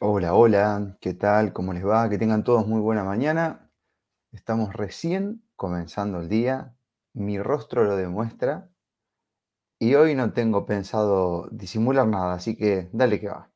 [0.00, 1.52] Hola, hola, ¿qué tal?
[1.52, 2.08] ¿Cómo les va?
[2.08, 3.70] Que tengan todos muy buena mañana.
[4.32, 6.74] Estamos recién comenzando el día,
[7.12, 8.68] mi rostro lo demuestra
[9.78, 13.50] y hoy no tengo pensado disimular nada, así que dale que va.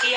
[0.00, 0.14] Si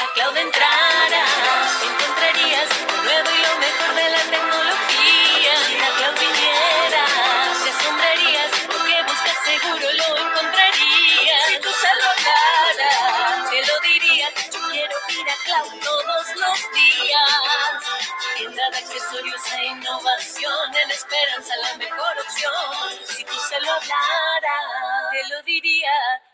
[18.82, 23.08] accesorios e innovación, en esperanza la mejor opción.
[23.08, 25.92] Si tú se lo hablaras, te lo diría.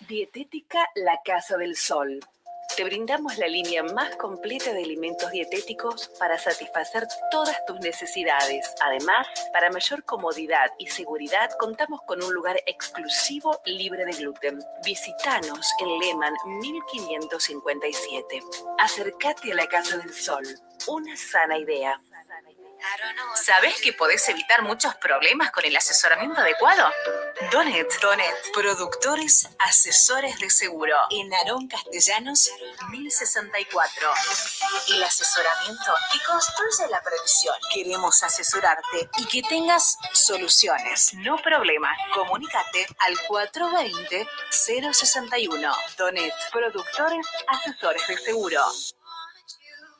[0.00, 2.20] Dietética La Casa del Sol.
[2.76, 8.70] Te brindamos la línea más completa de alimentos dietéticos para satisfacer todas tus necesidades.
[8.84, 14.62] Además, para mayor comodidad y seguridad, contamos con un lugar exclusivo libre de gluten.
[14.84, 18.40] Visítanos en Lehman 1557.
[18.78, 20.44] Acércate a la Casa del Sol.
[20.86, 21.98] Una sana idea.
[23.34, 26.90] ¿Sabes que podés evitar muchos problemas con el asesoramiento adecuado?
[27.52, 30.96] Donet, Donet, productores asesores de seguro.
[31.10, 32.50] En Aarón Castellanos,
[32.90, 34.10] 1064.
[34.88, 37.54] El asesoramiento que construye la previsión.
[37.72, 41.96] Queremos asesorarte y que tengas soluciones, no problemas.
[42.14, 45.76] Comunícate al 420-061.
[45.96, 48.60] Donet, productores asesores de seguro.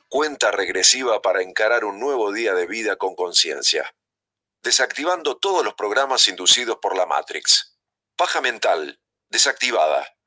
[0.09, 3.93] Cuenta regresiva para encarar un nuevo día de vida con conciencia.
[4.63, 7.77] Desactivando todos los programas inducidos por la Matrix.
[8.15, 10.17] Paja mental, desactivada.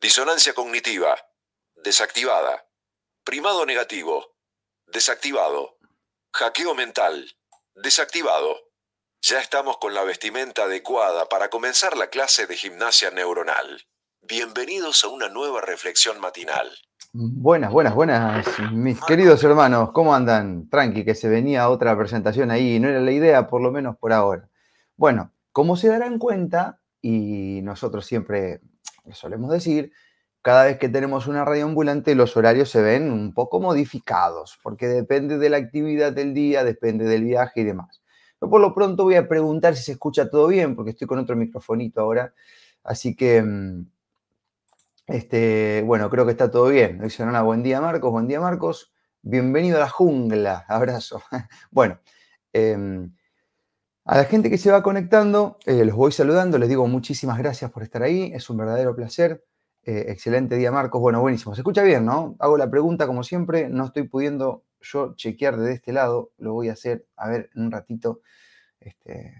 [0.00, 1.16] Disonancia cognitiva,
[1.76, 2.68] desactivada.
[3.22, 4.34] Primado negativo,
[4.86, 5.78] desactivado.
[6.32, 7.38] Hackeo mental,
[7.76, 8.72] desactivado.
[9.22, 13.86] Ya estamos con la vestimenta adecuada para comenzar la clase de gimnasia neuronal.
[14.20, 16.76] Bienvenidos a una nueva reflexión matinal.
[17.14, 20.68] Buenas, buenas, buenas, mis queridos hermanos, ¿cómo andan?
[20.68, 24.12] Tranqui, que se venía otra presentación ahí, no era la idea, por lo menos por
[24.12, 24.50] ahora.
[24.94, 28.60] Bueno, como se darán cuenta, y nosotros siempre
[29.06, 29.90] lo solemos decir,
[30.42, 34.86] cada vez que tenemos una radio ambulante los horarios se ven un poco modificados, porque
[34.86, 38.02] depende de la actividad del día, depende del viaje y demás.
[38.38, 41.18] Pero por lo pronto voy a preguntar si se escucha todo bien, porque estoy con
[41.18, 42.34] otro microfonito ahora,
[42.84, 43.42] así que...
[45.08, 47.00] este, bueno, creo que está todo bien.
[47.00, 48.92] Dice buen día Marcos, buen día Marcos.
[49.22, 51.22] Bienvenido a la jungla, abrazo.
[51.70, 51.98] Bueno,
[52.52, 53.14] em,
[54.04, 57.70] a la gente que se va conectando, eh, los voy saludando, les digo muchísimas gracias
[57.70, 59.42] por estar ahí, es un verdadero placer.
[59.82, 61.54] Eh, excelente día Marcos, bueno, buenísimo.
[61.54, 62.36] Se escucha bien, ¿no?
[62.38, 66.68] Hago la pregunta como siempre, no estoy pudiendo yo chequear de este lado, lo voy
[66.68, 68.20] a hacer, a ver, en un ratito.
[68.78, 69.34] Este,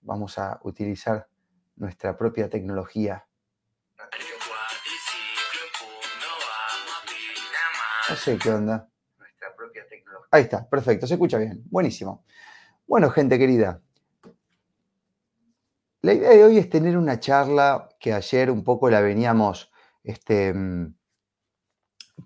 [0.00, 1.28] vamos a utilizar
[1.76, 3.26] nuestra propia tecnología
[8.12, 8.86] No sé qué onda.
[10.30, 11.62] Ahí está, perfecto, se escucha bien.
[11.70, 12.26] Buenísimo.
[12.86, 13.80] Bueno, gente querida,
[16.02, 19.72] la idea de hoy es tener una charla que ayer un poco la veníamos
[20.04, 20.94] este, mm,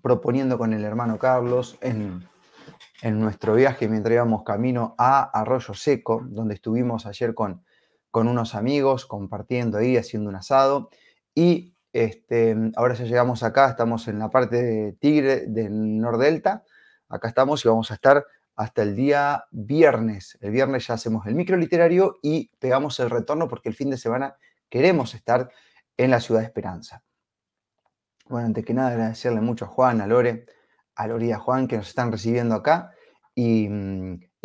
[0.01, 2.27] proponiendo con el hermano Carlos en,
[3.01, 7.63] en nuestro viaje mientras íbamos camino a Arroyo Seco, donde estuvimos ayer con,
[8.11, 10.89] con unos amigos compartiendo ahí, haciendo un asado.
[11.33, 16.63] Y este, ahora ya llegamos acá, estamos en la parte de Tigre del Nordelta.
[17.09, 18.23] Acá estamos y vamos a estar
[18.55, 20.37] hasta el día viernes.
[20.41, 23.97] El viernes ya hacemos el micro literario y pegamos el retorno porque el fin de
[23.97, 24.35] semana
[24.69, 25.49] queremos estar
[25.97, 27.03] en la ciudad de Esperanza.
[28.27, 30.45] Bueno, antes que nada, agradecerle mucho a Juan, a Lore,
[30.93, 32.91] a Lore y a Juan que nos están recibiendo acá.
[33.33, 33.67] Y,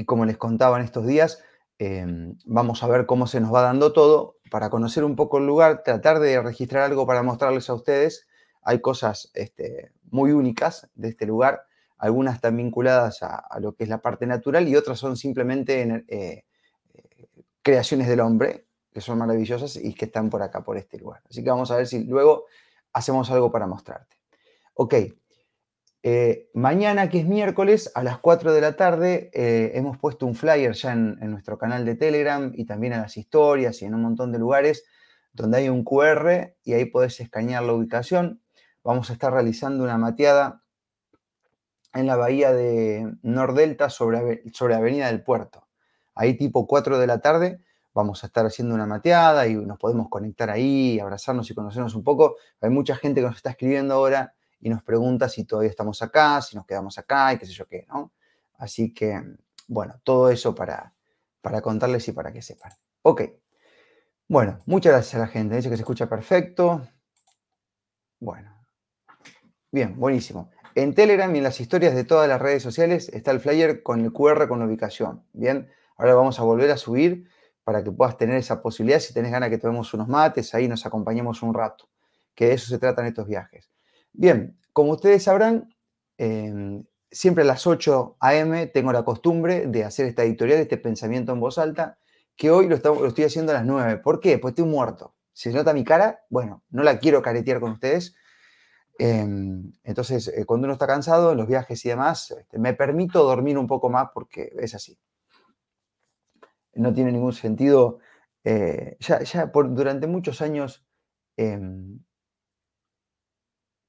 [0.06, 1.44] como les contaba en estos días,
[1.78, 2.06] eh,
[2.46, 5.82] vamos a ver cómo se nos va dando todo para conocer un poco el lugar,
[5.82, 8.28] tratar de registrar algo para mostrarles a ustedes.
[8.62, 11.62] Hay cosas este, muy únicas de este lugar,
[11.98, 16.04] algunas están vinculadas a, lo que es la parte natural y otras son simplemente en-
[16.08, 16.44] eh,
[16.94, 17.26] eh,
[17.62, 21.22] creaciones del hombre, que son maravillosas y que están por acá, por este lugar.
[21.30, 22.44] Así que vamos a ver si luego
[22.92, 24.16] hacemos algo para mostrarte.
[24.74, 24.94] Ok,
[26.04, 30.34] eh, mañana, que es miércoles, a las 4 de la tarde, eh, hemos puesto un
[30.34, 34.02] flyer ya en, nuestro canal de Telegram y también en las historias y en un
[34.02, 34.84] montón de lugares
[35.32, 38.42] donde hay un QR y ahí podés escanear la ubicación.
[38.82, 40.64] Vamos a estar realizando una mateada
[41.94, 45.68] en la bahía de Nordelta sobre, sobre Avenida del Puerto.
[46.16, 47.60] Ahí tipo 4 de la tarde
[47.94, 52.02] vamos a estar haciendo una mateada y nos podemos conectar ahí, abrazarnos y conocernos un
[52.02, 52.36] poco.
[52.60, 56.40] Hay mucha gente que nos está escribiendo ahora y nos pregunta si todavía estamos acá,
[56.40, 58.12] si nos quedamos acá y qué sé yo qué, ¿no?
[58.58, 59.20] Así que,
[59.66, 60.94] bueno, todo eso para,
[61.40, 62.72] para contarles y para que sepan.
[63.02, 63.22] Ok.
[64.28, 65.56] Bueno, muchas gracias a la gente.
[65.56, 66.86] Dice que se escucha perfecto.
[68.20, 68.54] Bueno.
[69.72, 70.50] Bien, buenísimo.
[70.76, 74.00] En Telegram y en las historias de todas las redes sociales está el flyer con
[74.00, 75.26] el QR con la ubicación.
[75.32, 77.28] Bien, ahora vamos a volver a subir
[77.64, 79.00] para que puedas tener esa posibilidad.
[79.00, 81.88] Si tenés ganas que tomemos unos mates, ahí nos acompañemos un rato.
[82.34, 83.72] Que de eso se tratan estos viajes.
[84.12, 85.74] Bien, como ustedes sabrán,
[86.18, 88.66] em, siempre a las 8 a.m.
[88.68, 91.98] tengo la costumbre de hacer esta editorial, este pensamiento en voz alta,
[92.36, 93.98] que hoy lo, estoy haciendo a las 9.
[93.98, 94.38] ¿Por qué?
[94.38, 95.14] Pues estoy muerto.
[95.32, 98.14] Si se nota mi cara, bueno, no la quiero caretear con ustedes.
[98.98, 103.24] Em, entonces, eh, cuando uno está cansado en los viajes y demás, este, me permito
[103.24, 104.98] dormir un poco más porque es así
[106.74, 107.98] no tiene ningún sentido.
[108.44, 110.84] Eh, ya, por, durante muchos años
[111.36, 112.00] em,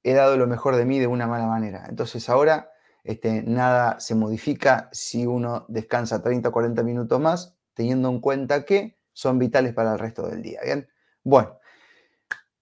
[0.04, 1.86] he dado lo mejor de mí de una mala manera.
[1.90, 2.72] Entonces ahora
[3.04, 8.66] este, nada se modifica si uno descansa 30 o 40 minutos más, teniendo en cuenta
[8.66, 10.60] que son vitales para el resto del día.
[10.64, 10.88] Bien,
[11.24, 11.58] bueno,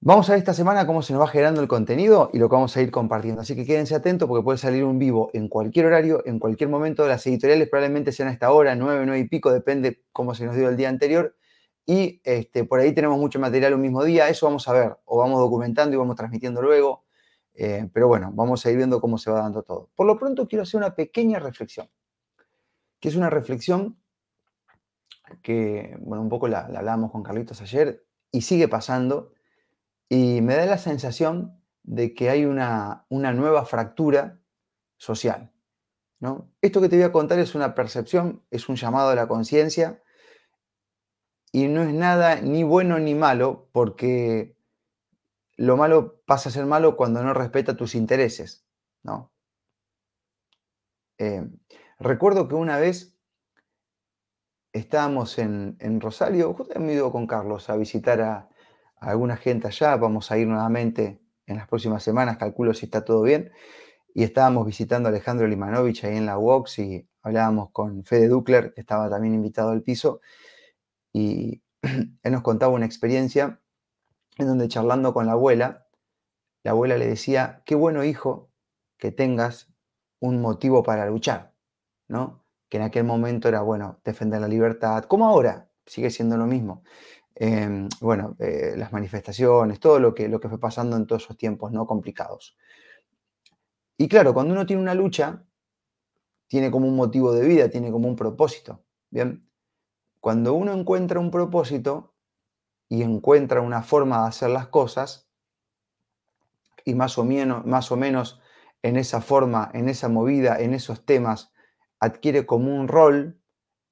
[0.04, 2.56] Vamos a ver esta semana cómo se nos va generando el contenido y lo que
[2.56, 3.42] vamos a ir compartiendo.
[3.42, 7.08] Así que quédense atentos porque puede salir un vivo en cualquier horario, en cualquier momento.
[7.08, 10.56] Las editoriales probablemente sean a esta hora, nueve, nueve y pico, depende cómo se nos
[10.56, 11.36] dio el día anterior.
[11.86, 14.28] Y este, por ahí tenemos mucho material un mismo día.
[14.28, 17.01] Eso vamos a ver, o vamos documentando y vamos transmitiendo luego.
[17.54, 19.90] Eh, pero bueno, vamos a ir viendo cómo se va dando todo.
[19.96, 21.90] Por lo pronto quiero hacer una pequeña reflexión,
[23.00, 23.98] que es una reflexión
[25.42, 29.34] que, bueno, un poco la, la hablamos con Carlitos ayer y sigue pasando
[30.10, 34.40] y me da la sensación de que hay una, nueva fractura
[34.98, 35.52] social.
[36.20, 36.52] ¿no?
[36.62, 40.02] Esto que te voy a contar es una percepción, es un llamado a la conciencia
[41.52, 44.56] y no es nada ni bueno ni malo porque
[45.62, 48.66] lo malo pasa a ser malo cuando no respeta tus intereses.
[49.04, 49.32] ¿no?
[51.20, 51.48] Eh,
[52.00, 53.16] recuerdo que una vez
[54.74, 58.50] estábamos en, en Rosario, justo me ido con Carlos a visitar a,
[58.96, 63.22] alguna gente allá, vamos a ir nuevamente en las próximas semanas, calculo si está todo
[63.22, 63.52] bien.
[64.16, 68.74] Y estábamos visitando a Alejandro Limanovich ahí en la WOX y hablábamos con Fede Duckler,
[68.74, 70.22] que estaba también invitado al piso,
[71.14, 73.62] y él nos contaba una experiencia
[74.46, 75.88] donde charlando con la abuela,
[76.64, 78.52] la abuela le decía, qué bueno hijo
[78.98, 79.74] que tengas
[80.20, 81.54] un motivo para luchar,
[82.08, 82.46] ¿no?
[82.70, 86.84] Que en aquel momento era, bueno, defender la libertad, como ahora, sigue siendo lo mismo.
[87.36, 91.38] Em, bueno, eh, las manifestaciones, todo lo que, lo que fue pasando en todos esos
[91.38, 92.56] tiempos no complicados.
[93.98, 95.46] Y claro, cuando uno tiene una lucha,
[96.48, 98.84] tiene como un motivo de vida, tiene como un propósito.
[99.10, 99.50] Bien,
[100.20, 102.11] cuando uno encuentra un propósito
[102.92, 105.30] y encuentra una forma de hacer las cosas,
[106.84, 108.42] y más o menos, más o menos
[108.82, 111.54] en esa forma, en esa movida, en esos temas,
[112.02, 113.40] adquiere como un rol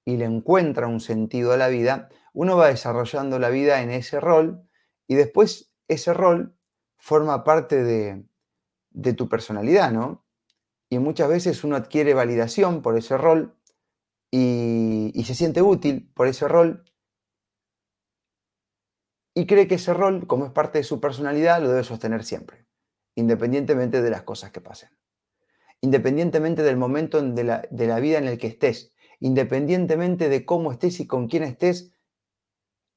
[0.03, 4.19] y le encuentra un sentido a la vida, uno va desarrollando la vida en ese
[4.19, 4.67] rol
[5.07, 6.57] y después ese rol
[6.97, 8.25] forma parte de,
[9.13, 10.25] tu personalidad, ¿no?
[10.89, 13.55] Y muchas veces uno adquiere validación por ese rol
[14.29, 16.83] y, y se siente útil por ese rol
[19.33, 22.65] y cree que ese rol, como es parte de su personalidad, lo debe sostener siempre,
[23.15, 24.89] independientemente de las cosas que pasen,
[25.81, 30.71] independientemente del momento de la, de la vida en el que estés, independientemente de cómo
[30.71, 31.91] estés y con quién estés,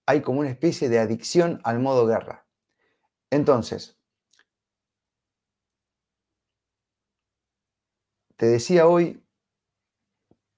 [0.06, 2.46] hay como una especie de adicción al modo guerra.
[3.30, 3.98] Entonces,
[8.36, 9.24] te decía hoy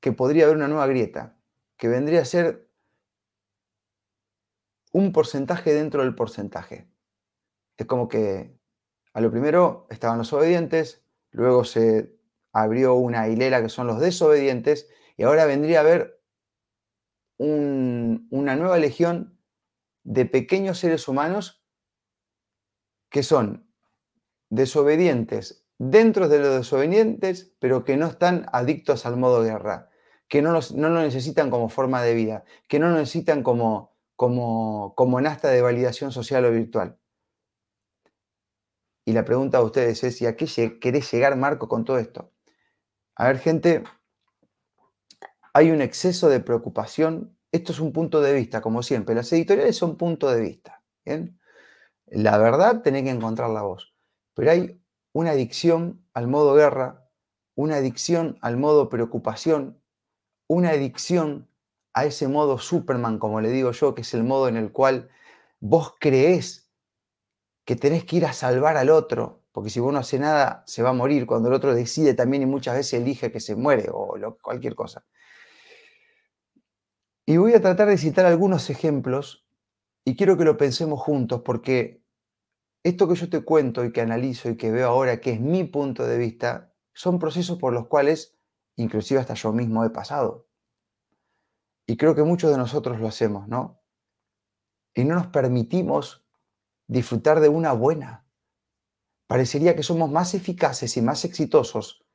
[0.00, 1.36] que podría haber una nueva grieta,
[1.76, 2.68] que vendría a ser
[4.94, 6.88] un porcentaje dentro del porcentaje.
[7.76, 8.56] Es como que
[9.12, 12.16] a lo primero estaban los obedientes, luego se
[12.52, 16.22] abrió una hilera que son los desobedientes, y ahora vendría a haber
[17.38, 19.36] una nueva legión
[20.04, 21.64] de pequeños seres humanos
[23.10, 23.68] que son
[24.48, 29.90] desobedientes dentro de los desobedientes, pero que no están adictos al modo guerra,
[30.28, 34.94] que no, no lo necesitan como forma de vida, que no lo necesitan como, como,
[34.96, 36.98] como nasta de validación social o virtual.
[39.06, 42.32] Y la pregunta a ustedes es, ¿y a qué querés llegar, Marco, con todo esto?
[43.16, 43.84] A ver, gente,
[45.52, 49.14] hay un exceso de preocupación esto es un punto de vista, como siempre.
[49.14, 50.82] Las editoriales son punto de vista.
[52.06, 53.94] La verdad tenés que encontrarla vos.
[54.34, 57.08] Pero hay una adicción al modo guerra,
[57.54, 59.80] una adicción al modo preocupación,
[60.48, 61.48] una adicción
[61.94, 65.08] a ese modo Superman, como le digo yo, que es el modo en el cual
[65.60, 66.70] vos creés
[67.64, 70.82] que tenés que ir a salvar al otro, porque si vos no haces nada, se
[70.82, 73.88] va a morir, cuando el otro decide también y muchas veces elige que se muere
[73.90, 75.04] o cualquier cosa.
[77.26, 79.46] Y voy a tratar de citar algunos ejemplos
[80.04, 82.02] y quiero que lo pensemos juntos, porque
[82.82, 85.64] esto que yo te cuento y que analizo y que veo ahora, que es mi
[85.64, 88.36] punto de vista, son procesos por los cuales
[88.76, 90.46] inclusive hasta yo mismo he pasado.
[91.86, 93.82] Y creo que muchos de nosotros lo hacemos, ¿no?
[94.94, 96.24] Y no nos permitimos
[96.86, 98.26] disfrutar de una buena.
[99.26, 102.06] Parecería que somos más eficaces y más exitosos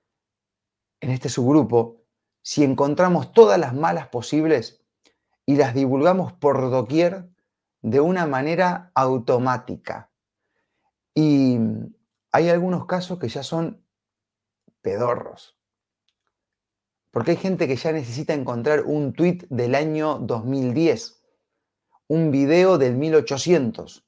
[1.02, 2.04] en este subgrupo
[2.42, 4.84] si encontramos todas las malas posibles
[5.46, 7.30] y las divulgamos por doquier
[7.82, 10.12] de una manera automática.
[11.14, 11.60] Y
[12.32, 13.86] hay algunos casos que ya son
[14.82, 15.59] pedorros.
[17.12, 21.22] Porque hay gente que ya necesita encontrar un tweet del año 2010,
[22.08, 24.06] un video del 1800,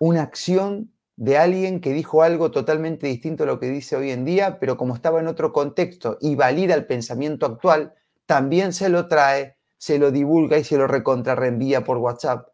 [0.00, 4.24] una acción de alguien que dijo algo totalmente distinto a lo que dice hoy en
[4.24, 7.94] día, pero como estaba en otro contexto y valida el pensamiento actual,
[8.26, 12.48] también se lo trae, se lo divulga y se lo recontrarreenvía por WhatsApp.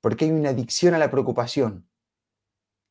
[0.00, 1.88] Porque hay una adicción a la preocupación.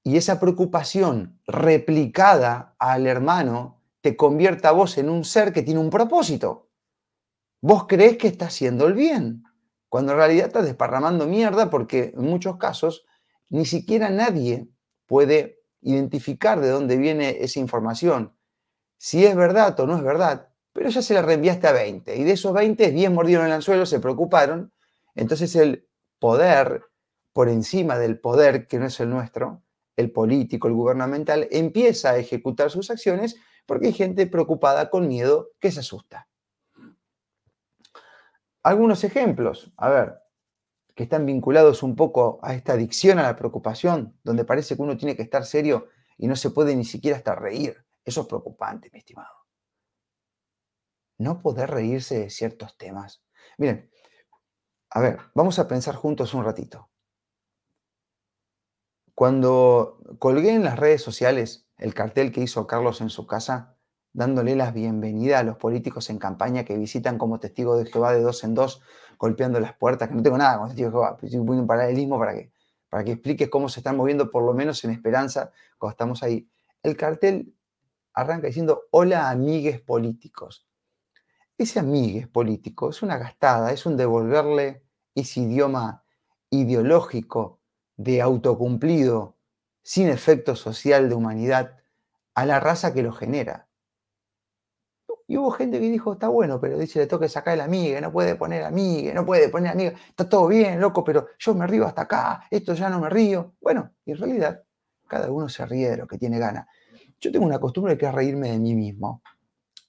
[0.04, 5.80] Y esa preocupación replicada al hermano te convierta a vos en un ser que tiene
[5.80, 6.70] un propósito.
[7.62, 9.44] Vos crees que está haciendo el bien,
[9.90, 13.06] cuando en realidad estás desparramando mierda porque en muchos casos
[13.50, 14.68] ni siquiera nadie
[15.06, 18.36] puede identificar de dónde viene esa información,
[18.98, 22.24] si es verdad o no es verdad, pero ya se la reenviaste a 20 y
[22.24, 24.74] de esos 20, 10 mordieron el anzuelo, se preocuparon,
[25.16, 25.88] entonces el
[26.20, 26.84] poder
[27.34, 29.64] por encima del poder que no es el nuestro,
[29.96, 35.50] el político, el gubernamental, empieza a ejecutar sus acciones porque hay gente preocupada con miedo
[35.60, 36.28] que se asusta.
[38.64, 40.22] Algunos ejemplos, a ver,
[40.96, 44.98] que están vinculados un poco a esta adicción a la preocupación, donde parece que uno
[44.98, 45.88] tiene que estar serio
[46.18, 47.84] y no se puede ni siquiera hasta reír.
[48.04, 49.34] Eso es preocupante, mi estimado.
[51.18, 53.24] No poder reírse de ciertos temas.
[53.58, 53.90] Miren,
[54.90, 56.90] a ver, vamos a pensar juntos un ratito.
[59.16, 63.76] Cuando colgué en las redes sociales el cartel que hizo Carlos en su casa,
[64.14, 68.22] dándole las bienvenidas a los políticos en campaña que visitan como testigo de Jehová de
[68.22, 68.82] dos en dos,
[69.18, 72.20] golpeando las puertas, que no tengo nada con testigo de Jehová, estoy poniendo un paralelismo
[72.20, 72.52] para que,
[72.88, 76.48] para que expliques cómo se están moviendo, por lo menos en esperanza, cuando estamos ahí.
[76.84, 77.56] El cartel
[78.14, 80.68] arranca diciendo, hola amigues políticos.
[81.58, 84.84] Ese amigues político es una gastada, es un devolverle
[85.16, 86.04] ese idioma
[86.52, 87.60] ideológico
[87.98, 89.38] de autocumplido
[89.84, 91.78] sin efecto social de humanidad
[92.34, 93.68] a la raza que lo genera.
[95.28, 98.12] Y hubo gente que dijo, está bueno, pero dice, le toca sacar el amiga, no
[98.12, 101.86] puede poner amiga, no puede poner amiga, está todo bien, loco, pero yo me río
[101.86, 103.56] hasta acá, esto ya no me río.
[103.62, 104.64] Bueno, en realidad,
[105.08, 106.68] cada uno se ríe de lo que tiene gana.
[107.18, 109.22] Yo tengo una costumbre que es reírme de mí mismo.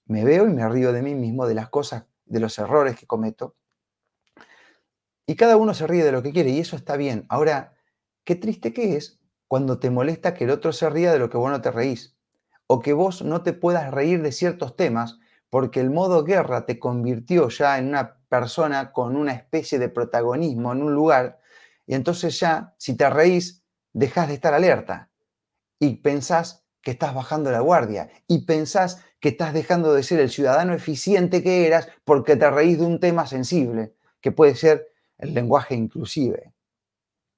[0.07, 3.07] Me veo y me río de mí mismo, de las cosas, de los errores que
[3.07, 3.57] cometo.
[5.27, 7.27] Y cada uno se ríe de lo que quiere, y eso está bien.
[7.29, 7.75] Ahora,
[8.23, 9.19] qué triste que es
[9.53, 12.17] cuando te molesta que el otro se ría de lo que vos no te reís,
[12.67, 15.19] o que vos no te puedas reír de ciertos temas
[15.51, 20.73] porque el modo guerra te convirtió ya en una persona con una especie de protagonismo
[20.73, 21.39] en un lugar,
[21.87, 25.11] y entonces ya, si te reís, dejas de estar alerta
[25.79, 30.31] y pensás que estás bajando la guardia y pensás que estás dejando de ser el
[30.31, 33.93] ciudadano eficiente que eras porque te reís de un tema sensible,
[34.23, 36.55] que puede ser el lenguaje inclusive,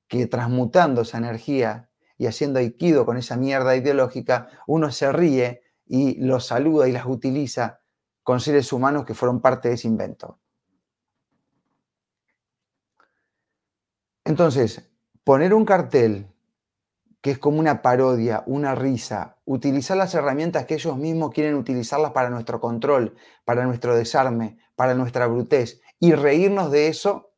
[0.06, 6.20] que transmutando esa energía y haciendo aikido con esa mierda ideológica, uno se ríe y
[6.24, 7.80] los saluda y las utiliza
[8.22, 10.38] con seres humanos que fueron parte de ese invento.
[14.24, 14.90] Entonces,
[15.22, 16.28] poner un cartel
[17.20, 22.12] que es como una parodia, una risa, utilizar las herramientas que ellos mismos quieren utilizarlas
[22.12, 23.16] para nuestro control,
[23.46, 27.32] para nuestro desarme, para nuestra brutez, y reírnos de eso,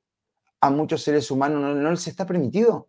[0.61, 2.88] a muchos seres humanos no, no les está permitido.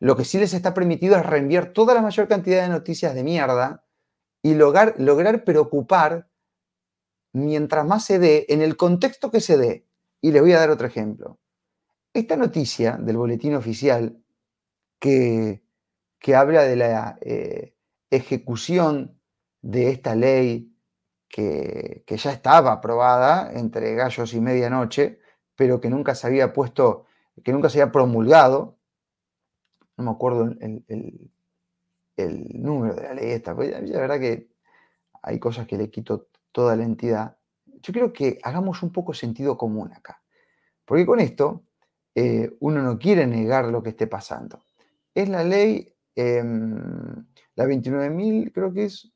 [0.00, 3.24] Lo que sí les está permitido es reenviar toda la mayor cantidad de noticias de
[3.24, 3.84] mierda
[4.42, 6.28] y lograr, lograr preocupar
[7.32, 9.86] mientras más se dé, en el contexto que se dé.
[10.20, 11.38] Y les voy a dar otro ejemplo.
[12.12, 14.22] Esta noticia del boletín oficial
[14.98, 15.62] que,
[16.18, 17.74] que habla de la eh,
[18.10, 19.20] ejecución
[19.62, 20.74] de esta ley
[21.28, 25.20] que, ya estaba aprobada entre gallos y medianoche,
[25.54, 27.04] pero que nunca se había puesto
[27.44, 28.77] que nunca se había promulgado,
[29.98, 31.30] no me acuerdo el, el-
[32.62, 34.48] número de la ley esta, pues la verdad que
[35.22, 37.38] hay cosas que le quito toda la entidad.
[37.82, 40.22] Yo creo que hagamos un poco sentido común acá,
[40.84, 41.64] porque con esto
[42.14, 44.64] eh, uno no quiere negar lo que esté pasando.
[45.14, 47.26] Es la ley, em,
[47.56, 49.12] la 29.000, creo que es,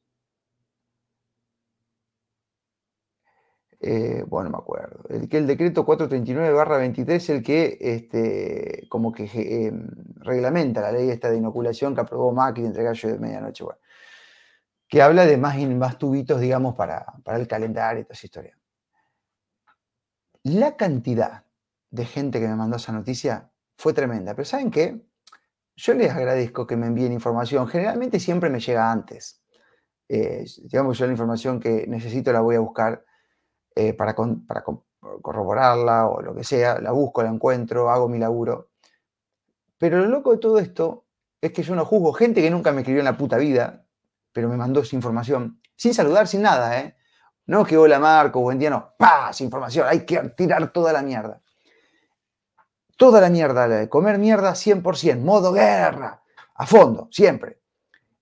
[3.85, 9.13] eh, bueno, no me acuerdo, el, que el decreto 439-23 es el que este, como
[9.13, 9.89] que em,
[10.21, 13.81] reglamenta la ley esta de inoculación que aprobó Macri entre gallo de medianoche, bueno,
[14.87, 18.59] que habla de más, más tubitos, digamos, para, para el calendario y toda esa historia.
[20.45, 21.45] La cantidad
[21.91, 25.03] de gente que me mandó esa noticia fue tremenda, pero ¿saben qué?
[25.75, 29.43] Yo les agradezco que me envíen información, generalmente siempre me llega antes.
[30.09, 33.05] Eh, digamos, yo la información que necesito la voy a buscar
[33.75, 38.71] eh, para, corroborarla o lo que sea, la busco, la encuentro, hago mi laburo.
[39.79, 41.07] Pero lo loco de todo esto
[41.41, 43.85] es que yo no juzgo gente que nunca me escribió en la puta vida,
[44.33, 46.97] pero me mandó esa información, sin saludar, sin nada, ¿eh?
[47.47, 48.95] No que hola Marco, buen día, no.
[49.33, 51.43] Sin información, hay que tirar toda la mierda.
[52.97, 56.23] Toda la mierda, la de comer mierda 100%, modo guerra,
[56.55, 57.61] a fondo, siempre.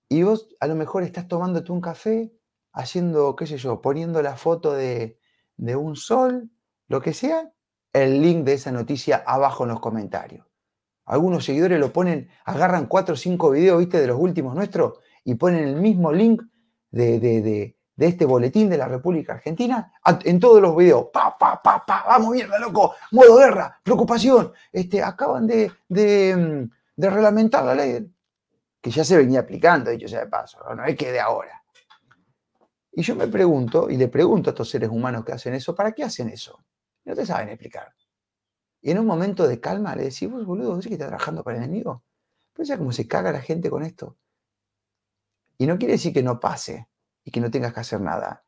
[0.09, 2.33] Y vos a lo mejor estás tomándote un café,
[2.73, 5.20] haciendo, qué sé yo, poniendo la foto de,
[5.61, 6.49] de un sol,
[6.87, 7.51] lo que sea,
[7.93, 10.47] el link de esa noticia abajo en los comentarios.
[11.05, 15.35] Algunos seguidores lo ponen, agarran cuatro o cinco videos, viste, de los últimos nuestros, y
[15.35, 16.41] ponen el mismo link
[16.89, 21.07] de, de- de- de este boletín de la República Argentina en todos los videos.
[21.13, 24.51] Pa, pa, pa, pa, vamos mierda, loco, modo guerra, preocupación.
[24.71, 26.35] Este, acaban de, de,
[26.97, 28.11] mm, reglamentar la ley,
[28.81, 31.60] que ya se venía aplicando, dicho sea de paso, No es que de ahora.
[32.91, 35.93] Y yo me pregunto, y le pregunto a estos seres humanos que hacen eso, ¿para
[35.93, 36.63] qué hacen eso?
[37.05, 37.93] No te saben explicar.
[38.81, 41.57] Y en un momento de calma le decís, vos boludo, ¿vos que estás trabajando para
[41.57, 42.03] el enemigo?
[42.53, 44.17] Pues ya cómo se caga la gente con esto.
[45.57, 46.87] Y no quiere decir que no pase
[47.23, 48.43] y que no tengas que hacer nada.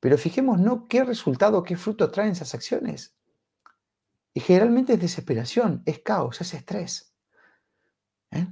[0.00, 3.14] Pero fijémonos qué resultado, qué fruto traen esas acciones.
[4.34, 7.14] Y generalmente es desesperación, es caos, es estrés.
[8.32, 8.46] ¿Eh?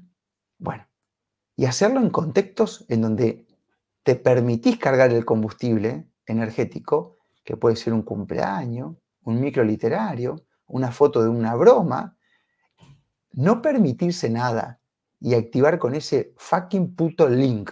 [0.58, 0.86] Bueno,
[1.56, 3.46] y hacerlo en contextos en donde
[4.04, 10.92] te permitís cargar el combustible energético, que puede ser un cumpleaños, un micro literario, una
[10.92, 12.16] foto de una broma,
[13.32, 14.80] no permitirse nada
[15.20, 17.70] y activar con ese fucking puto link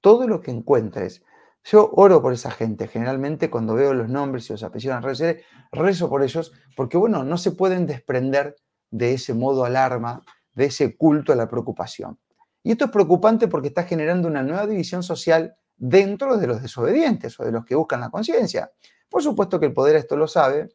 [0.00, 1.22] todo lo que encuentres.
[1.64, 5.44] Yo oro por esa gente, generalmente cuando veo los nombres y los apellidos en redes
[5.72, 8.56] rezo por ellos, porque bueno, no se pueden desprender
[8.90, 10.22] de ese modo alarma,
[10.54, 12.18] de ese culto a la preocupación.
[12.62, 17.38] Y esto es preocupante porque está generando una nueva división social dentro de los desobedientes
[17.40, 18.72] o de los que buscan la conciencia.
[19.08, 20.74] Por supuesto que el poder esto lo sabe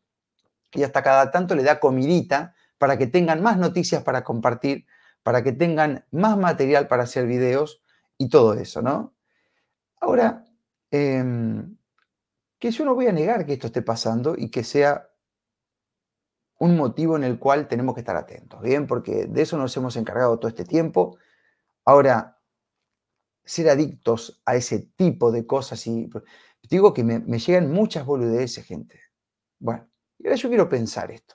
[0.71, 4.85] y hasta cada tanto le da comidita para que tengan más noticias para compartir,
[5.23, 7.81] para que tengan más material para hacer videos
[8.17, 9.13] y todo eso, ¿no?
[9.99, 10.45] Ahora,
[10.91, 11.77] em,
[12.59, 15.09] que yo no voy a negar que esto esté pasando y que sea
[16.59, 18.85] un motivo en el cual tenemos que estar atentos, ¿bien?
[18.85, 21.17] Porque de eso nos hemos encargado todo este tiempo.
[21.85, 22.38] Ahora,
[23.49, 26.07] ser adictos a ese tipo de cosas y
[26.69, 28.99] digo que me, llegan muchas boludeces, gente.
[29.57, 31.33] Bueno, y ahora yo quiero pensar esto.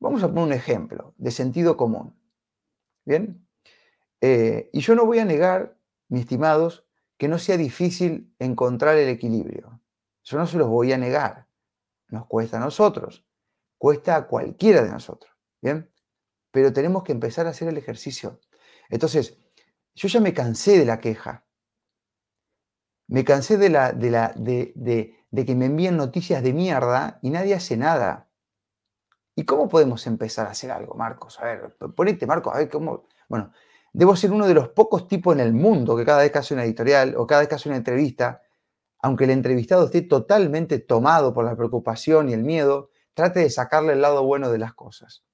[0.00, 2.14] Vamos a poner un ejemplo de sentido común.
[3.06, 3.48] ¿Bien?
[4.20, 6.84] Eh, y yo no voy a negar, mis estimados,
[7.16, 9.80] que no sea difícil encontrar el equilibrio.
[10.24, 11.46] Yo no se los voy a negar.
[12.08, 13.24] Nos cuesta a nosotros,
[13.78, 15.32] cuesta a cualquiera de nosotros.
[15.62, 15.90] ¿Bien?
[16.50, 18.40] Pero tenemos que empezar a hacer el ejercicio.
[18.90, 19.38] Entonces,
[19.94, 21.44] yo ya me cansé de la queja.
[23.06, 27.54] Me cansé de, la, de, la, de, que me envíen noticias de mierda y nadie
[27.54, 28.28] hace nada.
[29.36, 31.38] ¿Y cómo podemos empezar a hacer algo, Marcos?
[31.40, 33.06] A ver, ponete, Marcos, a ver cómo.
[33.28, 33.52] Bueno,
[33.92, 36.54] debo ser uno de los pocos tipos en el mundo que cada vez que hace
[36.54, 38.42] una editorial o cada vez que hace una entrevista,
[39.00, 43.92] aunque el entrevistado esté totalmente tomado por la preocupación y el miedo, trate de sacarle
[43.92, 45.24] el lado bueno de las cosas.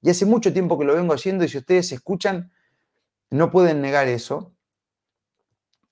[0.00, 2.52] Y hace mucho tiempo que lo vengo haciendo y si ustedes escuchan,
[3.30, 4.54] no pueden negar eso.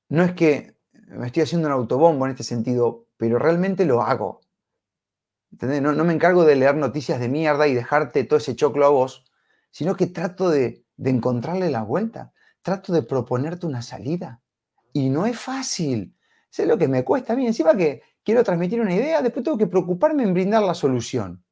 [0.08, 0.76] No es que
[1.08, 4.40] me estoy haciendo un autobombo en este sentido, pero realmente lo hago.
[5.60, 8.90] No, no me encargo de leer noticias de mierda y dejarte todo ese choclo a
[8.90, 9.24] vos,
[9.70, 14.42] sino que trato de, de encontrarle la vuelta, trato de proponerte una salida.
[14.92, 16.16] Y no es fácil.
[16.50, 17.46] Sé lo que me cuesta a mí.
[17.46, 21.44] Encima que quiero transmitir una idea, después tengo que preocuparme en brindar la solución.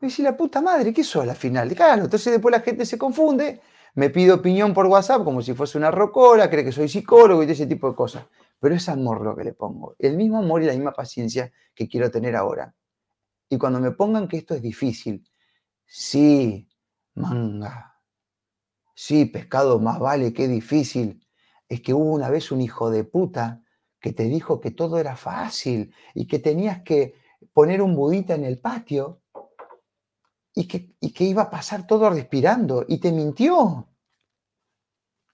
[0.00, 1.74] Y decir, la puta madre, ¿qué sos al final?
[1.74, 3.60] Claro, entonces después la gente se confunde,
[3.94, 7.50] me pide opinión por WhatsApp como si fuese una rocola, cree que soy psicólogo y
[7.50, 8.26] ese tipo de cosas.
[8.60, 9.94] Pero es amor lo que le pongo.
[9.98, 12.74] El mismo amor y la misma paciencia que quiero tener ahora.
[13.48, 15.24] Y cuando me pongan que esto es difícil,
[15.86, 16.68] Sí,
[17.14, 18.00] manga.
[18.94, 21.26] Sí, pescado, más vale, qué difícil.
[21.68, 23.62] Es que hubo una vez un hijo de puta
[24.00, 27.14] que te dijo que todo era fácil y que tenías que
[27.52, 29.22] poner un budita en el patio
[30.54, 33.88] y que, y iba a pasar todo respirando y te mintió.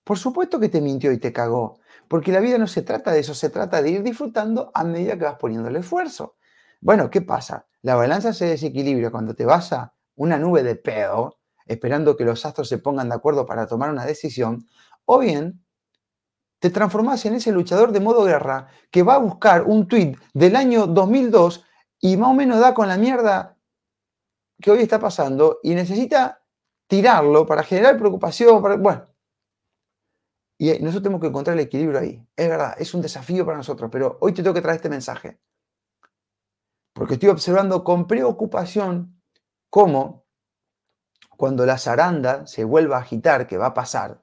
[0.03, 1.79] Por supuesto que te mintió y te cagó,
[2.09, 5.17] porque la vida no se trata de eso, se trata de ir disfrutando a medida
[5.17, 6.37] que vas poniendo el esfuerzo.
[6.81, 7.67] Bueno, ¿qué pasa?
[7.83, 12.45] La balanza se desequilibra cuando te vas a una nube de pedo, esperando que los
[12.45, 14.67] astros se pongan de acuerdo para tomar una decisión,
[15.05, 15.65] o bien
[16.59, 20.57] te transformas en ese luchador de modo guerra que va a buscar un tweet del
[20.57, 21.65] año 2002
[22.01, 23.57] y más o menos da con la mierda
[24.61, 26.43] que hoy está pasando y necesita
[26.87, 29.07] tirarlo para generar preocupación, para, bueno.
[30.59, 32.27] Y nosotros tenemos que encontrar el equilibrio ahí.
[32.37, 35.41] Es verdad, es un desafío para nosotros, pero hoy te tengo que traer este mensaje.
[36.93, 39.23] Porque estoy observando con preocupación
[39.71, 40.27] cómo
[41.37, 44.23] cuando la zaranda se vuelva a agitar, que va a pasar,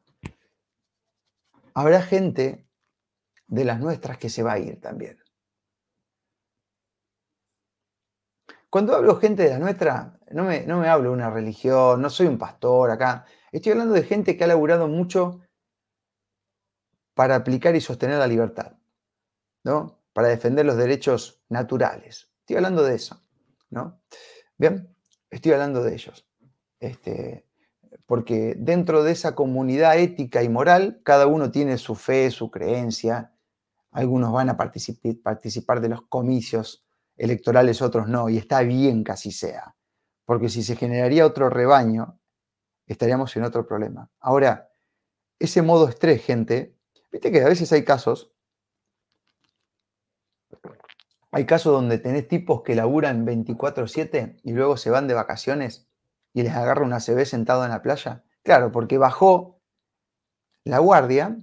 [1.73, 2.67] habrá gente
[3.47, 5.17] de las nuestras que se va a ir también.
[8.77, 12.11] Cuando hablo gente de la nuestra, no me, no me hablo de una religión, no
[12.11, 13.25] soy un pastor acá.
[13.51, 15.41] Estoy hablando de gente que ha laburado mucho
[17.15, 18.73] para aplicar y sostener la libertad,
[19.63, 20.03] ¿no?
[20.13, 22.31] Para defender los derechos naturales.
[22.41, 23.19] Estoy hablando de eso,
[23.71, 23.99] ¿no?
[24.59, 24.95] Bien,
[25.31, 26.27] estoy hablando de ellos.
[26.79, 27.47] Este,
[28.05, 33.33] porque dentro de esa comunidad ética y moral, cada uno tiene su fe, su creencia.
[33.89, 36.87] Algunos van a participar, participar de los comicios
[37.17, 39.75] electorales, otros no, y está bien que así sea,
[40.25, 42.19] porque si se generaría otro rebaño,
[42.86, 44.10] estaríamos en otro problema.
[44.19, 44.69] Ahora,
[45.39, 46.75] ese modo estrés, gente,
[47.12, 48.32] viste que a veces hay casos,
[51.32, 55.88] hay casos donde tenés tipos que laburan 24/7 y luego se van de vacaciones
[56.34, 58.23] y les agarra una CB sentado en la playa.
[58.43, 59.60] Claro, porque bajó
[60.63, 61.38] la guardia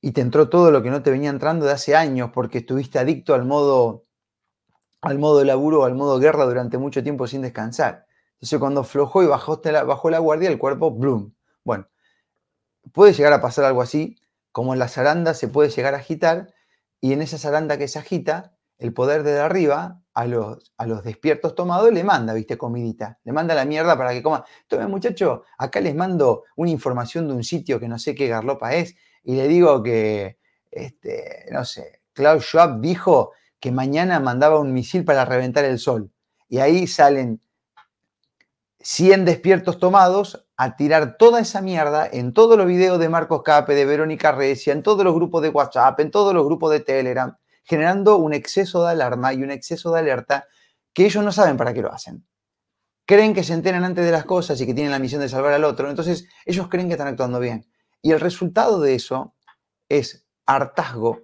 [0.00, 2.98] y te entró todo lo que no te venía entrando de hace años porque estuviste
[2.98, 4.06] adicto al modo
[5.02, 8.06] al modo laburo o al modo guerra durante mucho tiempo sin descansar.
[8.34, 11.32] Entonces cuando flojó y bajó bajó la guardia, el cuerpo, ¡blum!
[11.64, 11.88] Bueno,
[12.92, 14.16] puede llegar a pasar algo así,
[14.52, 16.54] como en la zaranda se puede llegar a agitar,
[17.00, 21.04] y en esa zaranda que se agita, el poder de arriba a los, a los
[21.04, 24.44] despiertos tomados le manda, viste, comidita, le manda la mierda para que coma.
[24.66, 28.74] Tome muchacho, acá les mando una información de un sitio que no sé qué garlopa
[28.74, 30.38] es, y le digo que,
[30.70, 33.32] este, no sé, Klaus Schwab dijo
[33.62, 36.10] que mañana mandaba un misil para reventar el sol.
[36.48, 37.40] Y ahí salen
[38.80, 43.76] 100 despiertos tomados a tirar toda esa mierda en todos los videos de Marcos Cape,
[43.76, 47.36] de Verónica Recia, en todos los grupos de WhatsApp, en todos los grupos de Telegram,
[47.62, 50.48] generando un exceso de alarma y un exceso de alerta
[50.92, 52.26] que ellos no saben para qué lo hacen.
[53.06, 55.52] Creen que se enteran antes de las cosas y que tienen la misión de salvar
[55.52, 57.64] al otro, entonces ellos creen que están actuando bien.
[58.02, 59.36] Y el resultado de eso
[59.88, 61.20] es hartazgo,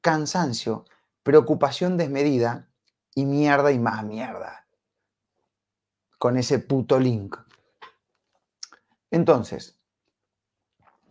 [0.00, 0.86] cansancio,
[1.22, 2.68] preocupación desmedida
[3.14, 4.66] y mierda y más mierda
[6.18, 7.36] con ese puto link.
[9.10, 9.78] Entonces,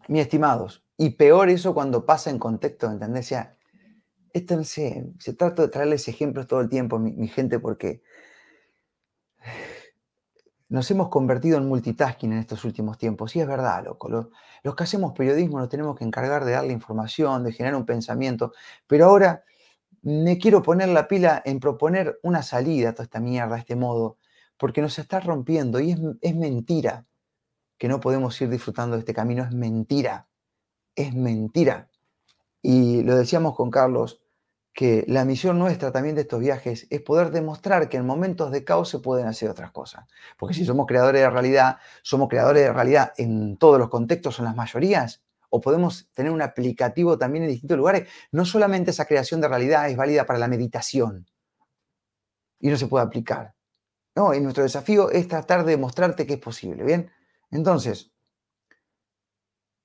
[0.08, 3.28] mis estimados, y peor eso cuando pasa en contexto, ¿entendés?
[3.28, 3.58] sea,
[4.34, 8.02] esto sé, se trata de traerles ejemplos todo el tiempo, mi, gente, porque
[10.70, 13.36] nos hemos convertido en multitasking en estos últimos tiempos.
[13.36, 14.10] Y es verdad, loco.
[14.10, 18.54] Los, que hacemos periodismo nos tenemos que encargar de darle información, de generar un pensamiento.
[18.88, 19.44] Pero ahora
[20.02, 23.76] me quiero poner la pila en proponer una salida a toda esta mierda, a este
[23.76, 24.18] modo,
[24.58, 27.06] porque nos está rompiendo y es, mentira
[27.78, 30.28] que no podemos ir disfrutando de este camino, es mentira,
[30.96, 31.90] es mentira.
[32.62, 34.22] Y lo decíamos con Carlos,
[34.74, 38.64] que la misión nuestra también de estos viajes es poder demostrar que en momentos de
[38.64, 40.06] caos se pueden hacer otras cosas.
[40.38, 44.46] Porque si somos creadores de realidad, somos creadores de realidad en todos los contextos, en
[44.46, 48.10] las mayorías, o podemos tener un aplicativo también en distintos lugares.
[48.32, 51.28] No solamente esa creación de realidad es válida para la meditación
[52.60, 53.54] y no se puede aplicar.
[54.16, 57.12] No, y nuestro desafío es tratar de mostrarte que es posible, ¿bien?
[57.50, 58.12] Entonces,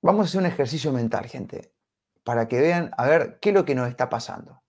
[0.01, 1.73] vamos a hacer un ejercicio mental, gente,
[2.23, 4.63] para que vean a ver qué es lo que nos está pasando.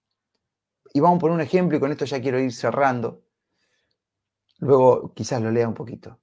[0.92, 3.24] Y vamos a poner un ejemplo y con esto ya quiero ir cerrando.
[4.58, 6.18] Luego quizás lo lea un poquito.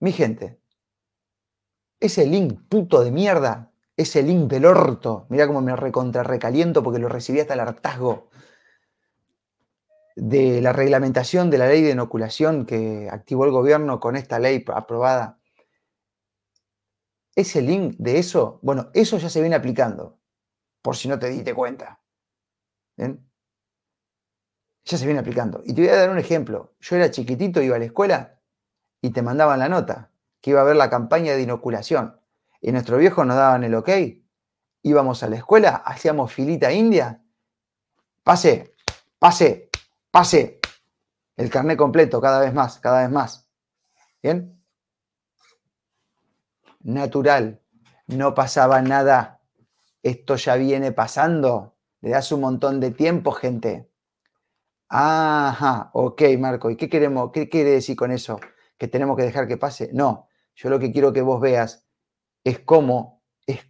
[0.00, 0.60] Mi gente,
[2.00, 7.00] ese link puto de mierda ese link del orto, mira cómo me recontra recaliento porque
[7.00, 8.30] lo recibí hasta el hartazgo
[10.14, 14.64] de la reglamentación de la ley de inoculación que activó el gobierno con esta ley
[14.72, 15.40] aprobada.
[17.34, 20.20] Ese link de eso, bueno, eso ya se viene aplicando,
[20.80, 22.00] por si no te diste cuenta.
[22.96, 25.60] Ya se viene aplicando.
[25.64, 26.76] Y te voy a dar un ejemplo.
[26.80, 28.40] Yo era chiquitito, iba a la escuela
[29.02, 32.17] y te mandaban la nota, que iba a haber la campaña de inoculación.
[32.60, 33.88] Y nuestros viejos nos daban el ok,
[34.82, 37.22] íbamos a la escuela, hacíamos filita india,
[38.22, 38.74] pase,
[39.18, 39.70] pase,
[40.10, 40.60] pase,
[41.36, 43.48] el carnet completo, cada vez más, cada vez más.
[44.22, 44.60] ¿Bien?
[46.80, 47.60] Natural,
[48.08, 49.40] no pasaba nada.
[50.02, 53.90] Esto ya viene pasando desde hace un montón de tiempo, gente.
[54.88, 56.70] Ajá, ok, Marco.
[56.70, 57.30] ¿Y qué queremos?
[57.32, 58.40] ¿Qué quiere decir con eso?
[58.78, 59.90] ¿Que tenemos que dejar que pase?
[59.92, 61.87] No, yo lo que quiero que vos veas
[62.48, 63.66] es cómo, es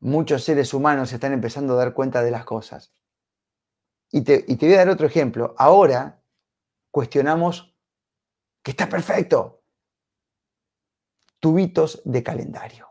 [0.00, 2.92] muchos seres humanos están empezando a dar cuenta de las cosas.
[4.10, 5.54] Y te, y te voy a dar otro ejemplo.
[5.56, 6.20] Ahora
[6.90, 7.76] cuestionamos
[8.62, 9.62] que está perfecto.
[11.38, 12.88] Tubitos de calendario.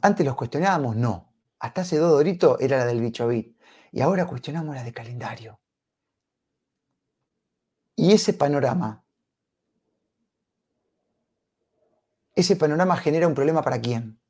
[0.00, 1.34] Antes los cuestionábamos, no.
[1.58, 3.60] Hasta hace dos doritos era la del bicho bit.
[3.90, 5.60] Y ahora cuestionamos la de calendario.
[7.96, 9.04] Y ese panorama,
[12.40, 14.20] ese panorama genera un problema para quién.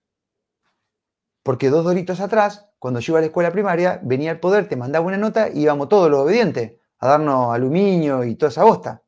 [1.43, 4.77] Porque dos doritos atrás, cuando yo iba a la escuela primaria, venía el poder, te
[4.77, 9.03] mandaba una nota y íbamos todos los obedientes a darnos aluminio y toda esa bosta.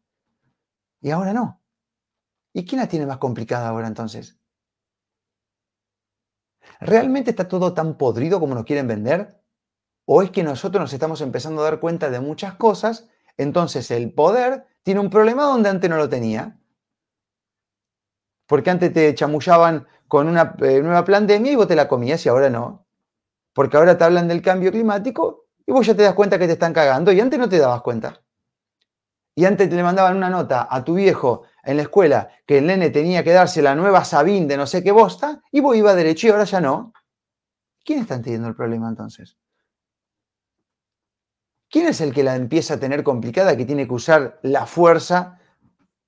[1.00, 1.62] Y ahora no.
[2.52, 4.38] ¿Y quién la tiene más complicada ahora entonces?
[6.78, 9.40] ¿Realmente está todo tan podrido como nos quieren vender?
[10.04, 13.08] ¿O es que nosotros nos estamos empezando a dar cuenta de muchas cosas?
[13.38, 16.59] Entonces el poder tiene un problema donde antes no lo tenía.
[18.50, 22.28] Porque antes te chamullaban con una eh, nueva pandemia y vos te la comías y
[22.28, 22.84] ahora no.
[23.52, 26.54] Porque ahora te hablan del cambio climático y vos ya te das cuenta que te
[26.54, 28.20] están cagando y antes no te dabas cuenta.
[29.36, 32.66] Y antes te le mandaban una nota a tu viejo en la escuela que el
[32.66, 35.94] nene tenía que darse la nueva Sabín de no sé qué bosta y vos iba
[35.94, 36.92] derecho y ahora ya no.
[37.84, 39.38] ¿Quién está entendiendo el problema entonces?
[41.70, 45.39] ¿Quién es el que la empieza a tener complicada, que tiene que usar la fuerza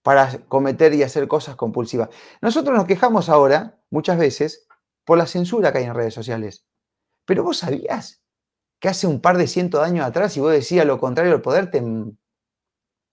[0.02, 2.10] para cometer y hacer cosas compulsivas?
[2.40, 4.66] Nosotros nos quejamos ahora, muchas veces,
[5.04, 6.64] por la censura que hay en redes sociales.
[7.24, 8.22] Pero vos sabías
[8.80, 11.42] que hace un par de cientos de años atrás, si vos decías lo contrario al
[11.42, 11.82] poder, te,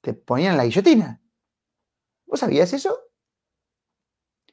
[0.02, 1.22] te ponían la guillotina.
[2.26, 2.98] ¿Vos sabías eso?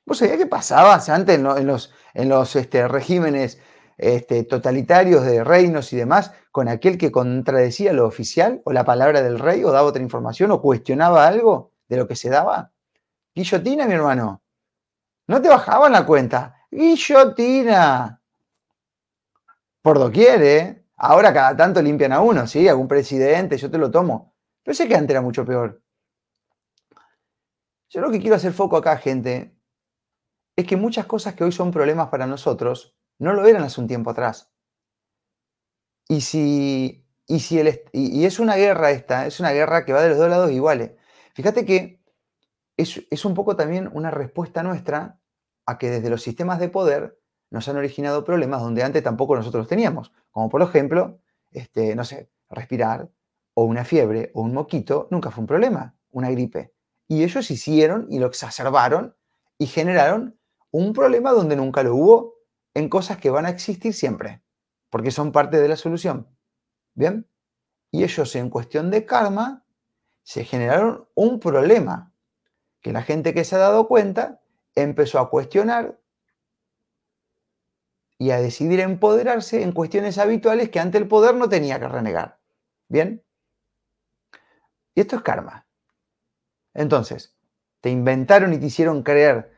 [0.05, 3.59] ¿Vos sabías qué pasaba antes en, los, en los este, regímenes
[3.99, 9.22] este, totalitarios de reinos y demás con aquel que contradecía lo oficial o la palabra
[9.22, 12.72] del rey o daba otra información o cuestionaba algo de lo que se daba?
[13.35, 14.42] Guillotina, mi hermano.
[15.29, 16.66] No te bajaban la cuenta.
[16.70, 18.22] Guillotina.
[19.83, 20.87] Por doquier, ¿eh?
[20.96, 22.66] Ahora cada tanto limpian a uno, ¿sí?
[22.68, 24.35] Algún presidente, yo te lo tomo.
[24.62, 25.83] Pero sé que antes era mucho peor.
[27.88, 29.57] Yo lo que quiero hacer foco acá, gente,
[30.57, 33.87] es que muchas cosas que hoy son problemas para nosotros no lo eran hace un
[33.87, 34.51] tiempo atrás.
[36.09, 40.03] Y si, y si el, y, es una guerra esta, es una guerra que va
[40.03, 40.92] de los dos lados iguales.
[41.37, 42.01] Fíjate que
[42.79, 45.20] es, es un poco también una respuesta nuestra
[45.66, 47.20] a que desde los sistemas de poder
[47.51, 51.20] nos han originado problemas donde antes tampoco nosotros teníamos, como por ejemplo,
[51.51, 53.11] este, no sé, respirar,
[53.53, 56.72] o una fiebre, o un moquito, nunca fue un problema, una gripe.
[57.07, 59.14] Y ellos hicieron y lo exacerbaron
[59.59, 62.37] y generaron un problema donde nunca lo hubo
[62.72, 64.42] en cosas que van a existir siempre,
[64.88, 66.35] porque son parte de la solución.
[66.94, 67.29] ¿Bien?
[67.90, 69.65] Y ellos en cuestión de karma
[70.26, 72.12] se generaron un problema
[72.80, 74.40] que la gente que se ha dado cuenta
[74.74, 76.00] empezó a cuestionar
[78.18, 82.40] y a decidir empoderarse en cuestiones habituales que ante el poder no tenía que renegar.
[82.88, 83.22] ¿Bien?
[84.96, 85.64] Y esto es karma.
[86.74, 87.36] Entonces,
[87.80, 89.52] te inventaron y te hicieron creer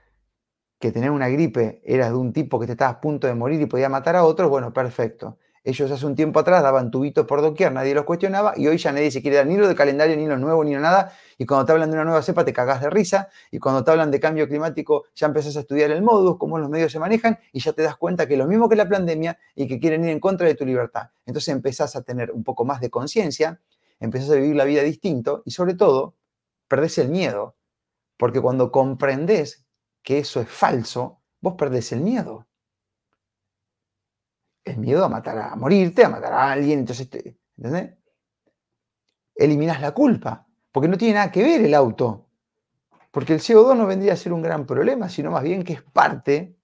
[0.78, 3.58] que tener una gripe era de un tipo que te estaba a punto de morir
[3.62, 5.38] y podía matar a otros, bueno, perfecto.
[5.68, 8.90] Ellos hace un tiempo atrás daban tubitos por doquier, nadie los cuestionaba y hoy ya
[8.90, 11.12] nadie se quiere dar ni lo de calendario, ni lo nuevo, ni nada.
[11.36, 13.90] Y cuando te hablan de una nueva cepa te cagás de risa y cuando te
[13.90, 17.38] hablan de cambio climático ya empezás a estudiar el modus, cómo los medios se manejan
[17.52, 20.04] y ya te das cuenta que es lo mismo que la pandemia y que quieren
[20.04, 21.10] ir en contra de tu libertad.
[21.26, 23.60] Entonces empezás a tener un poco más de conciencia,
[24.00, 26.14] empezás a vivir la vida distinto y sobre todo
[26.66, 27.56] perdés el miedo.
[28.16, 29.66] Porque cuando comprendes
[30.02, 32.47] que eso es falso, vos perdés el miedo.
[34.68, 37.08] El miedo a matar, a morirte, a matar a alguien, entonces,
[37.56, 37.94] ¿entendés?
[39.34, 42.26] Eliminas la culpa, porque no tiene nada que ver el auto.
[43.10, 45.82] Porque el CO2 no vendría a ser un gran problema, sino más bien que es
[45.82, 46.56] parte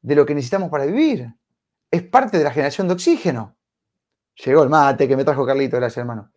[0.00, 1.28] de lo que necesitamos para vivir.
[1.90, 3.56] Es parte de la generación de oxígeno.
[4.44, 6.32] Llegó el mate que me trajo Carlito, gracias hermano.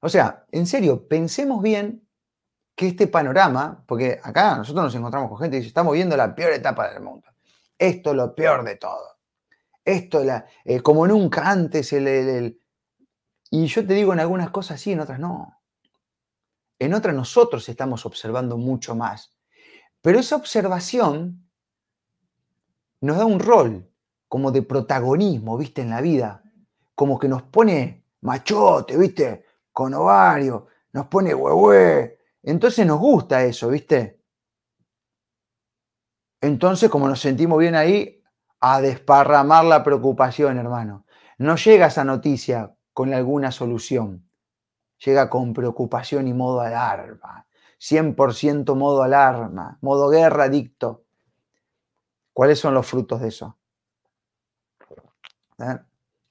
[0.00, 2.08] O sea, en serio, pensemos bien
[2.74, 6.34] que este panorama, porque acá nosotros nos encontramos con gente que dice, estamos viendo la
[6.34, 7.29] peor etapa del mundo.
[7.80, 9.16] Esto es lo peor de todo.
[9.82, 12.60] Esto, la, eh, como nunca antes, el,
[13.50, 15.58] Y yo te digo en algunas cosas sí, en otras no.
[16.78, 19.34] en otra nosotros estamos observando mucho más.
[20.02, 21.48] Pero esa observación
[23.00, 23.90] nos da un rol
[24.28, 25.80] como de protagonismo, ¿viste?
[25.80, 26.42] En la vida.
[26.94, 29.46] Como que nos pone machote, ¿viste?
[29.72, 32.18] Con ovario, nos pone huehue.
[32.42, 34.19] Entonces nos gusta eso, ¿viste?
[36.40, 38.22] Entonces, como nos sentimos bien ahí,
[38.60, 41.06] a desparramar la preocupación, hermano.
[41.38, 44.28] No llega esa noticia con alguna solución.
[45.04, 47.46] Llega con preocupación y modo alarma.
[47.78, 51.04] 100% modo alarma, modo guerra adicto.
[52.34, 53.58] ¿Cuáles son los frutos de eso?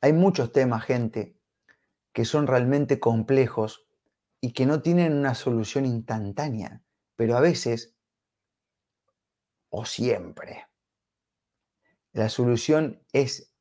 [0.01, 1.35] Hay muchos temas, gente,
[2.13, 3.87] que son realmente complejos
[4.41, 6.83] y que no tienen una solución instantánea,
[7.15, 7.95] pero a veces,
[9.69, 10.67] o siempre,
[12.11, 13.53] la solución es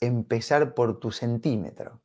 [0.00, 2.02] empezar por tu centímetro.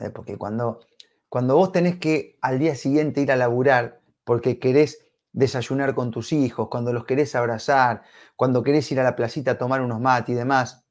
[0.00, 0.10] ¿Eh?
[0.10, 0.80] Porque cuando,
[1.28, 6.32] cuando vos tenés que al día siguiente ir a laburar porque querés desayunar con tus
[6.32, 8.02] hijos, cuando los querés abrazar,
[8.36, 10.84] cuando querés ir a la placita a tomar unos mates y demás,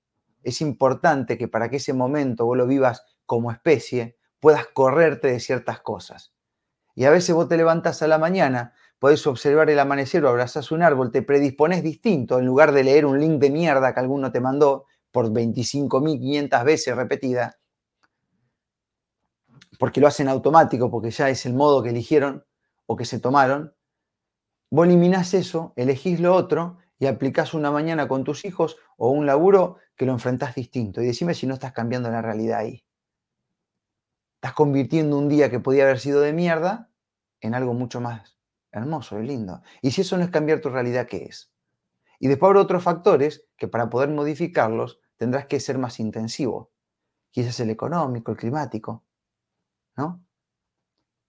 [0.43, 5.39] es importante que para que ese momento vos lo vivas como especie, puedas correrte de
[5.39, 6.33] ciertas cosas.
[6.95, 10.71] Y a veces vos te levantás a la mañana, podés observar el amanecer o abrazás
[10.71, 14.31] un árbol, te predispones distinto, en lugar de leer un link de mierda que alguno
[14.31, 17.57] te mandó por 25.500 veces repetida,
[19.79, 22.45] porque lo hacen automático, porque ya es el modo que eligieron
[22.87, 23.75] o que se tomaron,
[24.71, 29.27] vos eliminás eso, elegís lo otro y aplicás una mañana con tus hijos o un
[29.27, 31.01] laburo que lo enfrentás distinto.
[31.01, 32.83] Y decime si no estás cambiando la realidad ahí.
[34.35, 36.89] Estás convirtiendo un día que podía haber sido de mierda
[37.39, 38.36] en algo mucho más
[38.71, 39.61] hermoso y lindo.
[39.81, 41.51] Y si eso no es cambiar tu realidad, ¿qué es?
[42.19, 46.71] Y después habrá otros factores que para poder modificarlos tendrás que ser más intensivo.
[47.31, 49.05] Quizás el económico, el climático,
[49.95, 50.23] ¿no?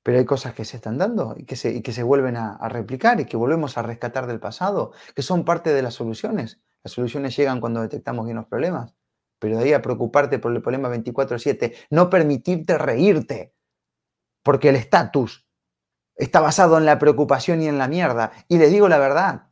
[0.02, 2.68] Pero hay cosas que se están dando y que se, que se vuelven a, a,
[2.68, 6.60] replicar y que volvemos a rescatar del pasado, que son parte de las soluciones.
[6.82, 8.94] Las soluciones llegan cuando detectamos bien los problemas.
[9.38, 13.54] Pero de ahí a preocuparte por el problema 24/7, no permitirte reírte,
[14.42, 15.47] porque el estatus
[16.18, 18.32] está basado en la preocupación y en la mierda.
[18.48, 19.44] Y le digo la verdad,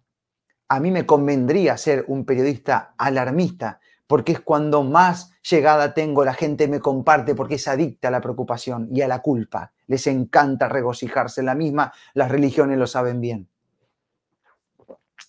[0.68, 6.34] a mí me convendría ser un periodista alarmista, porque es cuando más llegada tengo, la
[6.34, 9.72] gente me comparte porque es adicta a la preocupación y a la culpa.
[9.86, 13.48] Les encanta regocijarse en la misma, las religiones lo saben bien.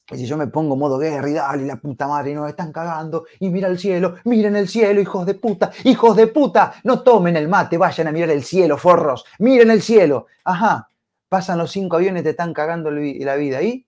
[0.10, 3.26] Y si yo me pongo modo guerra y dale, la puta madre, nos están cagando,
[3.39, 7.36] y mira el cielo, miren el cielo, hijos de puta, hijos de puta, no tomen
[7.36, 10.28] el mate, vayan a mirar el cielo, forros, miren el cielo.
[10.45, 10.89] Ajá,
[11.29, 13.61] pasan los cinco aviones, te están cagando la vida.
[13.61, 13.87] ¿Y?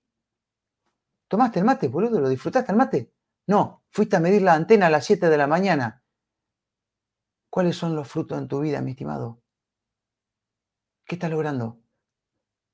[1.27, 2.19] ¿Tomaste el mate, boludo?
[2.19, 3.13] ¿Lo disfrutaste el mate?
[3.47, 6.03] No, fuiste a medir la antena a las 7 de la mañana.
[7.49, 9.41] ¿Cuáles son los frutos en tu vida, mi estimado?
[11.05, 11.79] ¿Qué estás logrando?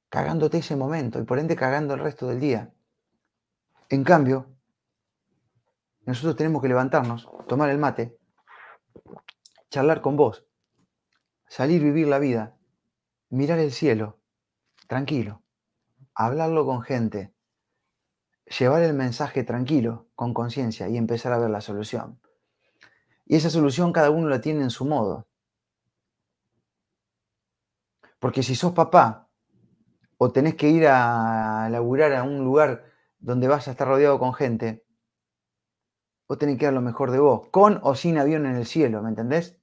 [0.09, 2.73] Cagándote ese momento y por ende cagando el resto del día.
[3.89, 4.53] En cambio,
[6.05, 8.19] nosotros tenemos que levantarnos, tomar el mate,
[9.69, 10.45] charlar con vos,
[11.47, 12.57] salir, vivir la vida,
[13.29, 14.19] mirar el cielo,
[14.87, 15.43] tranquilo,
[16.13, 17.33] hablarlo con gente,
[18.57, 22.19] llevar el mensaje tranquilo, con conciencia y empezar a ver la solución.
[23.25, 25.27] Y esa solución cada uno la tiene en su modo.
[28.19, 29.29] Porque si sos papá
[30.17, 32.85] o tenés que ir a laburar a un lugar
[33.19, 34.85] donde vas a estar rodeado con gente,
[36.27, 39.01] vos tenés que dar lo mejor de vos, con o sin avión en el cielo,
[39.01, 39.59] ¿me entendés?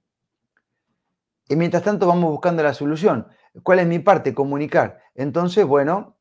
[1.49, 3.29] Y mientras tanto vamos buscando la solución.
[3.63, 4.35] ¿Cuál es mi parte?
[4.35, 4.99] Comunicar.
[5.15, 6.17] Entonces, bueno,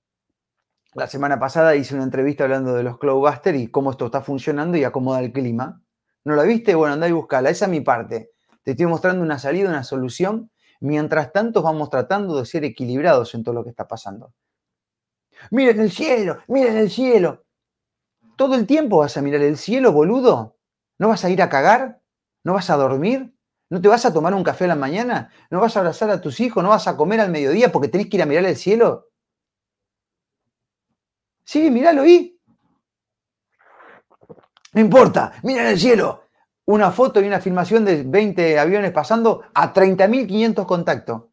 [0.93, 4.77] la semana pasada hice una entrevista hablando de los Cloudbusters y cómo esto está funcionando
[4.77, 5.81] y acomoda el clima.
[6.25, 6.75] ¿No la viste?
[6.75, 7.49] Bueno, andá y buscala.
[7.49, 8.31] Esa es mi parte.
[8.63, 10.51] Te estoy mostrando una salida, una solución.
[10.81, 14.33] Mientras tanto, vamos tratando de ser equilibrados en todo lo que está pasando.
[15.49, 17.45] Miren el cielo, miren el cielo.
[18.35, 20.57] ¿Todo el tiempo vas a mirar el cielo, boludo?
[20.99, 22.01] ¿No vas a ir a cagar?
[22.43, 23.33] ¿No vas a dormir?
[23.71, 25.31] ¿No te vas a tomar un café a la mañana?
[25.49, 26.61] ¿No vas a abrazar a tus hijos?
[26.61, 29.07] ¿No vas a comer al mediodía porque tenés que ir a mirar el cielo?
[31.45, 32.37] Sí, míralo ahí.
[34.73, 36.25] No importa, miren el cielo.
[36.65, 41.23] Una foto y una filmación de 20 aviones pasando a 30.500 contactos.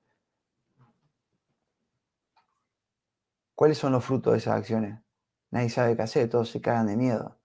[3.56, 5.00] ¿Cuáles son los frutos de esas acciones?
[5.50, 7.40] Nadie sabe qué hacer, todos se cagan de miedo.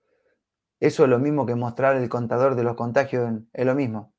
[0.79, 4.12] Eso es lo mismo que mostrar el contador de los contagios, es lo mismo.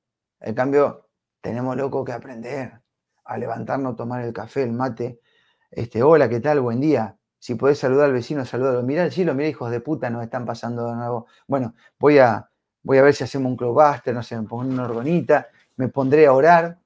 [0.45, 1.09] En cambio,
[1.40, 2.82] tenemos loco que aprender
[3.24, 5.22] a levantarnos, tomar el café, el mate.
[5.70, 6.61] Este, hola, ¿qué tal?
[6.61, 7.16] Buen día.
[7.38, 8.82] Si podés saludar al vecino, saludalo.
[8.82, 11.26] Mirá el cielo, mirá, hijos de puta, nos están pasando de nuevo.
[11.47, 12.51] Bueno, voy a,
[12.82, 16.26] voy a ver si hacemos un clubbuster, no sé, me pongo una orgonita, me pondré
[16.26, 16.78] a orar,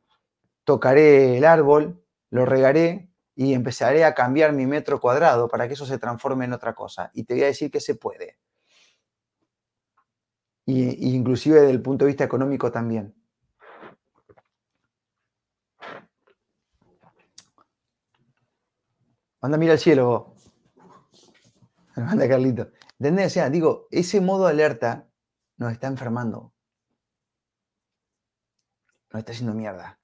[0.63, 2.01] tocaré el árbol,
[2.31, 6.53] lo regaré y empezaré a cambiar mi metro cuadrado para que eso se transforme en
[6.53, 7.11] otra cosa.
[7.13, 8.39] Y te voy a decir que se puede.
[10.65, 13.19] Y, inclusive desde el punto de vista económico también.
[19.41, 20.35] Anda, mira el cielo.
[21.95, 22.71] Anda, Carlito.
[22.99, 23.27] ¿Entendés?
[23.29, 25.09] O sea, digo, ese modo alerta
[25.57, 26.53] nos está enfermando.
[29.13, 29.99] Nos está haciendo mierda.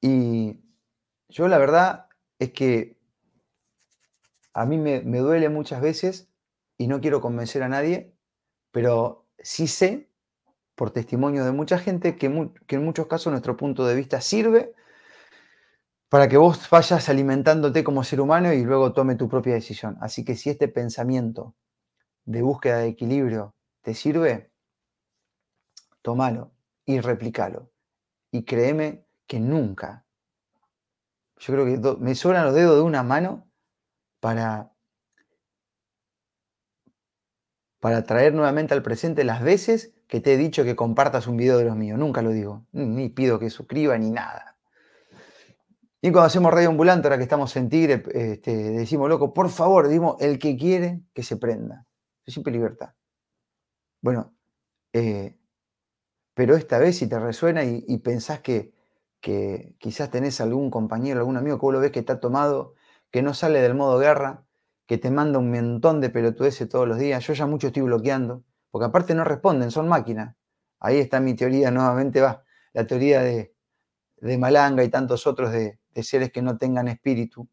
[0.00, 0.62] Y
[1.28, 2.08] yo la verdad
[2.38, 2.98] es que
[4.54, 6.30] a mí me, duele muchas veces
[6.78, 8.14] y no quiero convencer a nadie,
[8.70, 10.08] pero sí sé,
[10.74, 14.74] por testimonio de mucha gente, que en muchos casos nuestro punto de vista sirve
[16.10, 19.96] para que vos vayas alimentándote como ser humano y luego tome tu propia decisión.
[20.00, 21.54] Así que si este pensamiento
[22.24, 24.50] de búsqueda de equilibrio te sirve,
[26.02, 26.50] tómalo
[26.84, 27.70] y replicalo.
[28.32, 30.04] Y créeme que nunca,
[31.38, 33.48] yo creo que me sobran los dedos de una mano
[34.18, 34.72] para,
[37.78, 41.56] para traer nuevamente al presente las veces que te he dicho que compartas un video
[41.56, 42.00] de los míos.
[42.00, 44.59] Nunca lo digo, ni pido que suscriba ni nada.
[46.02, 49.86] Y cuando hacemos radio ambulante, ahora que estamos en Tigre, este, decimos, loco, por favor,
[49.86, 51.86] decimos, el que quiere que se prenda.
[52.24, 52.94] Es siempre libertad.
[54.00, 54.34] Bueno,
[54.94, 55.38] eh,
[56.34, 58.72] pero esta vez si te resuena y, pensás que,
[59.20, 62.74] que, quizás tenés algún compañero, algún amigo que vos lo ves que está tomado,
[63.10, 64.46] que no sale del modo guerra,
[64.86, 68.42] que te manda un montón de pelotudeces todos los días, yo ya mucho estoy bloqueando,
[68.70, 70.36] porque aparte no responden, son máquinas.
[70.78, 73.49] Ahí está mi teoría, nuevamente va, la teoría de,
[74.20, 77.48] de Malanga y tantos otros de, de seres que no tengan espíritu.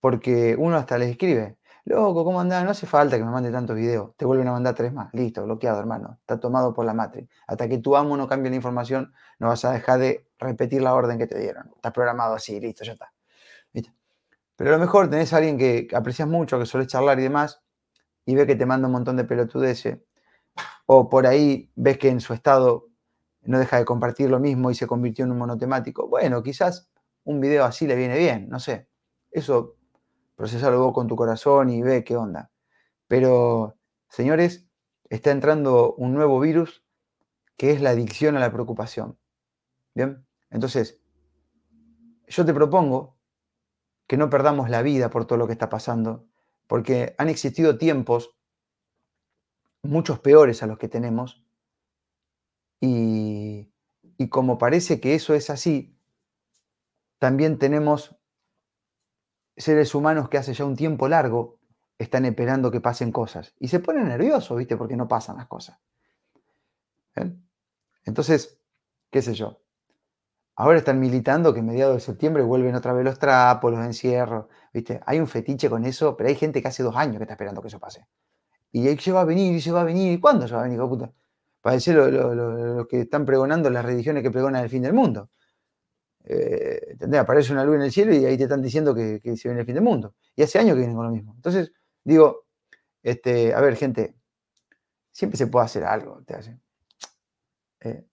[0.00, 2.64] Porque uno hasta les escribe, loco, ¿cómo andás?
[2.64, 4.16] No hace falta que me mande tantos videos.
[4.16, 5.12] Te vuelven a mandar tres más.
[5.12, 6.18] Listo, bloqueado, hermano.
[6.20, 7.28] Está tomado por la matriz.
[7.46, 10.94] Hasta que tu amo no cambie la información, no vas a dejar de repetir la
[10.94, 11.70] orden que te dieron.
[11.74, 13.12] Estás programado así, listo, ya está.
[14.60, 17.62] Pero a lo mejor tenés a alguien que aprecias mucho, que suele charlar y demás,
[18.26, 20.00] y ve que te manda un montón de pelotudeces.
[20.84, 22.89] O por ahí ves que en su estado
[23.42, 26.08] no deja de compartir lo mismo y se convirtió en un monotemático.
[26.08, 26.90] Bueno, quizás
[27.24, 28.88] un video así le viene bien, no sé.
[29.30, 29.76] Eso
[30.36, 32.50] procesalo vos con tu corazón y ve qué onda.
[33.08, 33.76] Pero,
[34.08, 34.66] señores,
[35.08, 36.84] está entrando un nuevo virus
[37.56, 39.18] que es la adicción a la preocupación.
[39.94, 40.26] ¿Bien?
[40.50, 41.00] Entonces,
[42.26, 43.18] yo te propongo
[44.06, 46.26] que no perdamos la vida por todo lo que está pasando,
[46.66, 48.34] porque han existido tiempos
[49.82, 51.44] muchos peores a los que tenemos,
[52.80, 53.70] y,
[54.30, 55.96] como parece que eso es así,
[57.18, 58.16] también tenemos
[59.56, 61.58] seres humanos que hace ya un tiempo largo
[61.98, 63.54] están esperando que pasen cosas.
[63.58, 64.76] Y se ponen nerviosos, ¿viste?
[64.76, 65.78] Porque no pasan las cosas.
[68.04, 68.58] Entonces,
[69.10, 69.60] qué sé yo.
[70.56, 74.46] Ahora están militando que en mediados de septiembre vuelven otra vez los trapos, los encierros.
[74.72, 75.00] ¿Viste?
[75.04, 77.60] Hay un fetiche con eso, pero hay gente que hace dos años que está esperando
[77.60, 78.06] que eso pase.
[78.72, 80.12] Y se va a venir, y se va a venir.
[80.12, 80.80] ¿Y cuándo se va a venir,
[81.60, 81.70] puta?
[81.70, 85.30] Parece lo, que están pregonando las religiones que pregonan el fin del mundo.
[86.24, 89.60] Eh, Aparece una luz en el cielo y ahí te están diciendo que, se viene
[89.60, 90.14] el fin del mundo.
[90.36, 91.34] Y hace años que vienen con lo mismo.
[91.36, 91.72] Entonces,
[92.04, 92.46] digo,
[93.02, 94.16] este, a ver, gente,
[95.12, 96.22] siempre se puede hacer algo.
[97.80, 98.04] Eh,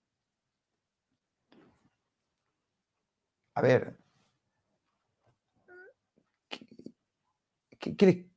[3.56, 3.98] a ver,
[7.80, 8.28] ¿qué, qué,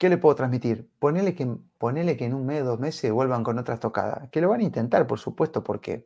[0.00, 0.90] ¿Qué le puedo transmitir?
[0.98, 1.46] Ponele que,
[1.80, 4.28] ponele que en un mes, dos meses vuelvan con otras tocadas.
[4.28, 6.04] Que lo van a intentar, por supuesto, porque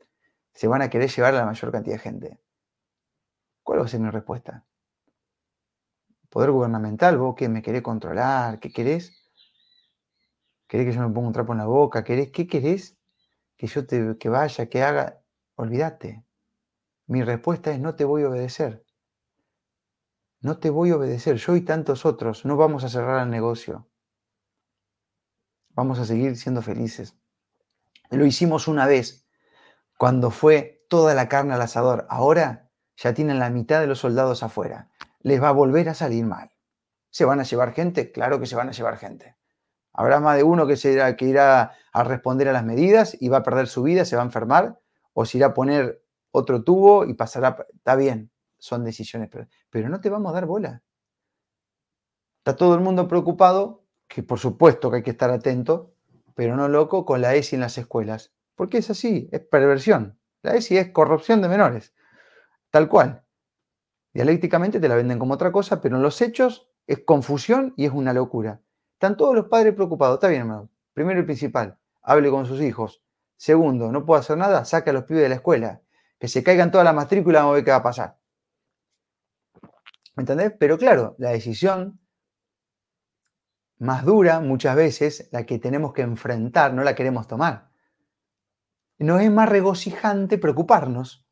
[0.53, 2.41] se van a querer llevar a la mayor cantidad de gente.
[3.65, 4.65] ¿Cuál va a ser mi respuesta?
[6.31, 9.13] Poder gubernamental, vos que me querés controlar, ¿qué querés?
[10.69, 12.05] ¿Querés que yo me ponga un trapo en la boca?
[12.05, 12.97] ¿Querés, ¿Qué querés?
[13.57, 15.21] Que yo te, que vaya, que haga.
[15.57, 16.25] Olvídate.
[17.09, 18.85] Mi respuesta es no te voy a obedecer
[20.45, 23.89] no te voy a obedecer, yo y tantos otros, no vamos a cerrar el negocio.
[25.75, 27.17] Vamos a seguir siendo felices.
[28.11, 29.27] Lo hicimos una vez,
[29.99, 32.07] cuando fue toda la carne al asador.
[32.09, 34.91] Ahora ya tienen la mitad de los soldados afuera.
[35.21, 36.53] Les va a volver a salir mal.
[37.11, 38.13] ¿Se van a llevar gente?
[38.13, 39.37] Claro que se van a llevar gente.
[39.93, 43.29] Habrá más de uno que, se irá, que irá a responder a las medidas y
[43.29, 44.81] va a perder su vida, se va a enfermar,
[45.13, 46.03] o se irá a poner
[46.33, 47.57] otro tubo y pasará.
[47.73, 49.31] Está bien, son decisiones,
[49.71, 50.83] pero, no te vamos a dar bola.
[52.39, 55.95] Está todo el mundo preocupado, que por supuesto que hay que estar atento,
[56.35, 60.19] pero no loco con la ESI en las escuelas, porque es así, es perversión.
[60.43, 61.95] La ESI es corrupción de menores,
[62.71, 63.25] tal cual.
[64.13, 67.93] Dialécticamente te la venden como otra cosa, pero en los hechos es confusión y es
[67.93, 68.61] una locura.
[68.93, 70.17] Están todos los padres preocupados.
[70.17, 70.71] Está bien, hermano.
[70.93, 73.03] Primero y principal, hable con sus hijos.
[73.37, 75.83] Segundo, no puedo hacer nada, saca a los pibes de la escuela.
[76.19, 78.19] Que se caigan toda la matrícula, vamos a ver qué va a pasar.
[80.15, 80.53] ¿Me entendés?
[80.59, 81.99] Pero claro, la decisión
[83.79, 87.71] más dura, muchas veces, la que tenemos que enfrentar, no la queremos tomar.
[88.99, 91.27] No es más regocijante preocuparnos,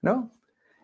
[0.00, 0.32] ¿no?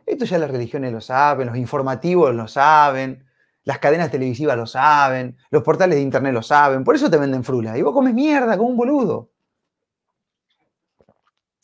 [0.06, 3.24] Esto ya las religiones lo saben, los informativos lo saben,
[3.62, 7.44] las cadenas televisivas lo saben, los portales de internet lo saben, por eso te venden
[7.44, 7.78] frula.
[7.78, 9.30] Y vos comes mierda como un boludo.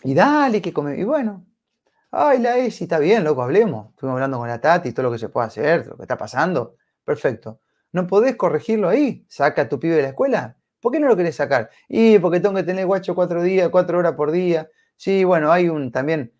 [0.02, 0.98] Y dale que come.
[0.98, 1.44] Y bueno,
[2.10, 3.90] ay, la ESI, está bien, loco, hablemos.
[3.90, 6.76] Estuvimos hablando con la Tati, todo lo que se puede hacer, lo que está pasando.
[7.04, 7.60] Perfecto.
[7.92, 9.26] ¿No podés corregirlo ahí?
[9.28, 10.56] Saca a tu pibe de la escuela.
[10.80, 11.70] ¿Por qué no lo querés sacar?
[11.88, 14.70] Y porque tengo que tener guacho cuatro días, cuatro horas por día.
[14.96, 16.32] Sí, bueno, hay un también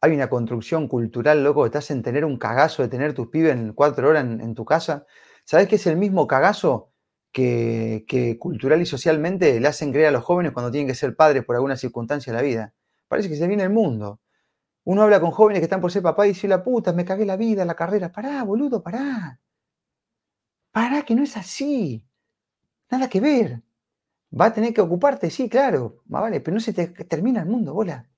[0.00, 3.72] hay una construcción cultural, loco, estás en tener un cagazo de tener tus pibes en
[3.72, 5.06] cuatro horas en, tu casa.
[5.44, 6.92] ¿Sabes que es el mismo cagazo
[7.32, 11.44] que, cultural y socialmente le hacen creer a los jóvenes cuando tienen que ser padres
[11.44, 12.74] por alguna circunstancia de la vida?
[13.08, 14.20] Parece que se viene el mundo.
[14.84, 17.26] Uno habla con jóvenes que están por ser papá y dice, la puta, me cagué
[17.26, 18.12] la vida, la carrera.
[18.12, 19.40] Pará, boludo, pará.
[20.76, 22.04] Pará, que no es así.
[22.90, 23.62] Nada que ver.
[24.38, 26.02] Va a tener que ocuparte, sí, claro.
[26.04, 28.10] Vale, pero no se te termina el mundo, bola.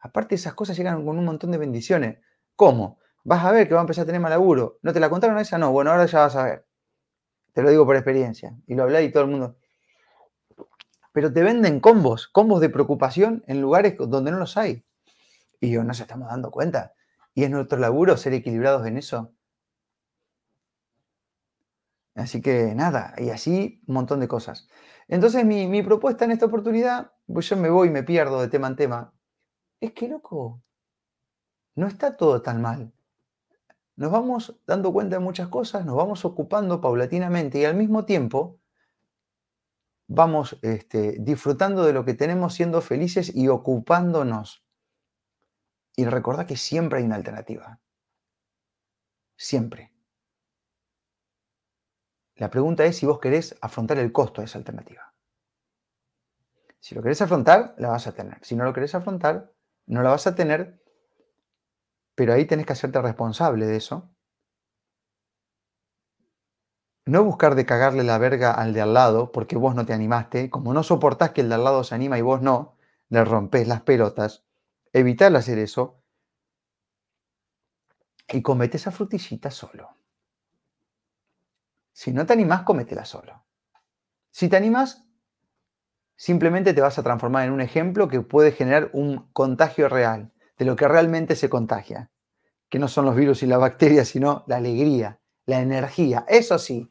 [0.00, 2.18] Aparte esas cosas llegan con un montón de bendiciones.
[2.56, 2.98] ¿Cómo?
[3.22, 4.80] Vas a ver que va a empezar a tener mal laburo.
[4.82, 5.58] ¿No te la contaron esa?
[5.58, 5.70] No.
[5.70, 6.66] Bueno, ahora ya vas a ver.
[7.52, 8.52] Te lo digo por experiencia.
[8.66, 9.56] Y lo hablé y todo el mundo.
[11.12, 14.84] Pero te venden combos, combos de preocupación en lugares donde no los hay.
[15.60, 16.94] Y yo no se estamos dando cuenta.
[17.32, 19.32] Y es nuestro laburo ser equilibrados en eso.
[22.14, 24.68] Así que nada, y así un montón de cosas.
[25.08, 28.48] Entonces mi, mi propuesta en esta oportunidad, pues yo me voy y me pierdo de
[28.48, 29.14] tema en tema,
[29.80, 30.62] es que, loco,
[31.74, 32.92] no está todo tan mal.
[33.96, 38.60] Nos vamos dando cuenta de muchas cosas, nos vamos ocupando paulatinamente y al mismo tiempo
[40.06, 44.64] vamos este, disfrutando de lo que tenemos, siendo felices y ocupándonos.
[45.96, 47.80] Y recordad que siempre hay una alternativa.
[49.36, 49.91] Siempre.
[52.42, 55.14] La pregunta es si vos querés afrontar el costo de esa alternativa.
[56.80, 58.44] Si lo querés afrontar, la vas a tener.
[58.44, 59.52] Si no lo querés afrontar,
[59.86, 60.82] no la vas a tener,
[62.16, 64.10] pero ahí tenés que hacerte responsable de eso.
[67.06, 70.50] No buscar de cagarle la verga al de al lado porque vos no te animaste,
[70.50, 72.76] como no soportás que el de al lado se anima y vos no,
[73.08, 74.42] le rompes las pelotas.
[74.92, 76.02] Evitar hacer eso
[78.26, 80.01] y comete esa frutillita solo.
[81.92, 83.44] Si no te animás, cométela solo.
[84.30, 85.06] Si te animás,
[86.16, 90.64] simplemente te vas a transformar en un ejemplo que puede generar un contagio real de
[90.64, 92.10] lo que realmente se contagia,
[92.68, 96.24] que no son los virus y las bacterias, sino la alegría, la energía.
[96.28, 96.90] Eso sí,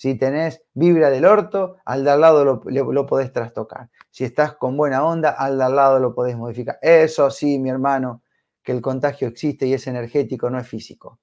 [0.00, 3.90] si tenés vibra del orto, al de al lado lo, podés trastocar.
[4.10, 6.78] Si estás con buena onda, al de al lado lo podés modificar.
[6.80, 8.22] Eso sí, mi hermano,
[8.62, 11.20] que el contagio existe y es energético, no es físico.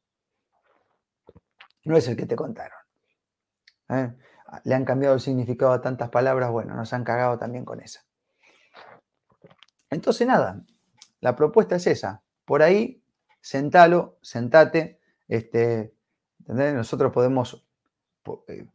[1.86, 2.87] No es el que te contaron.
[3.90, 4.14] ¿Eh?
[4.64, 8.06] le han cambiado el significado a tantas palabras, bueno, nos han cagado también con esa.
[9.90, 10.64] Entonces, nada,
[11.22, 12.24] la propuesta es esa.
[12.46, 13.04] Por ahí,
[13.42, 15.00] sentalo, sentate.
[15.28, 15.94] Este,
[16.48, 17.66] Nosotros podemos.
[18.48, 18.68] Eh,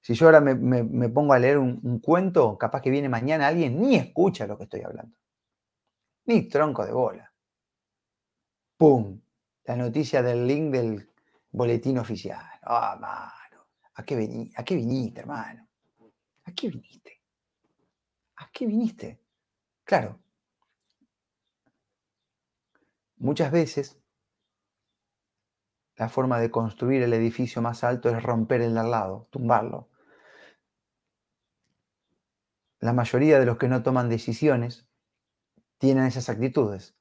[0.00, 3.96] si yo ahora me, pongo a leer un, cuento, capaz que viene mañana alguien, ni
[3.96, 5.16] escucha lo que estoy hablando.
[6.26, 7.32] Ni tronco de bola.
[8.76, 9.20] ¡Pum!
[9.64, 11.10] La noticia del link del
[11.52, 12.44] boletín oficial.
[12.62, 13.34] ¡Ah,
[14.00, 14.16] ¿A qué,
[14.76, 15.68] viniste, hermano?
[16.44, 17.20] ¿A qué viniste?
[18.36, 19.20] ¿A qué viniste?
[19.84, 20.18] Claro.
[23.18, 24.00] Muchas veces
[25.96, 29.90] la forma de construir el edificio más alto es romper el de al lado, tumbarlo.
[32.78, 34.88] La mayoría de los que no toman decisiones
[35.76, 36.96] tienen esas actitudes.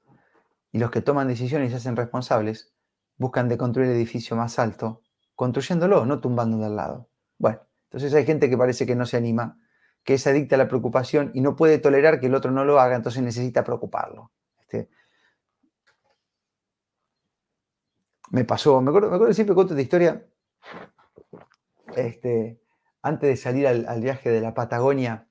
[0.73, 2.73] Y los que toman decisiones y se hacen responsables
[3.15, 5.01] buscan de construir el edificio más alto
[5.39, 7.07] construyéndolo, no tumbando al lado.
[7.37, 9.57] Bueno, entonces hay gente que parece que no se anima,
[10.03, 12.77] que es adicta a la preocupación y no puede tolerar que el otro no lo
[12.77, 14.33] haga, entonces necesita preocuparlo.
[14.59, 14.89] Este,
[18.31, 20.27] me pasó, me acuerdo, me siempre cuento esta historia,
[21.95, 22.59] este,
[23.01, 25.29] antes de salir al, viaje de la Patagonia,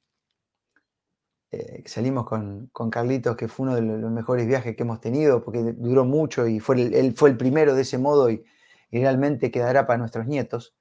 [1.51, 5.75] eh, salimos con, Carlitos, que fue uno de los mejores viajes que hemos tenido, porque
[5.77, 8.43] duró mucho y fue él fue el primero de ese modo y,
[8.91, 10.75] y realmente quedará para nuestros nietos.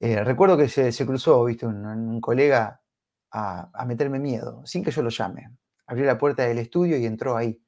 [0.00, 2.82] Eh, recuerdo que se, cruzó, viste, un, colega
[3.30, 5.50] a, meterme miedo, sin que yo lo llame.
[5.86, 7.60] Abrió la puerta del estudio y entró ahí,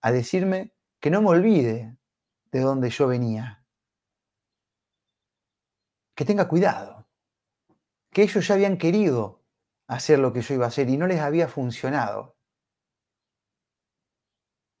[0.00, 1.96] a decirme que no me olvide
[2.50, 3.64] de dónde yo venía.
[6.14, 7.08] Que tenga cuidado.
[8.10, 9.44] Que ellos ya habían querido
[9.86, 12.36] hacer lo que yo iba a hacer y no les había funcionado.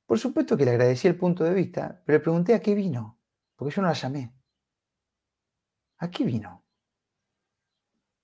[0.06, 3.19] Por supuesto que le agradecí el punto de vista, pero le pregunté a qué vino,
[3.60, 4.32] porque yo no la llamé.
[5.98, 6.64] ¿A qué vino?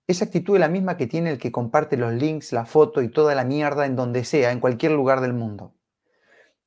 [0.06, 3.10] Esa actitud es la misma que tiene el que comparte los links, la foto y
[3.10, 5.74] toda la mierda en donde sea, en cualquier lugar del mundo.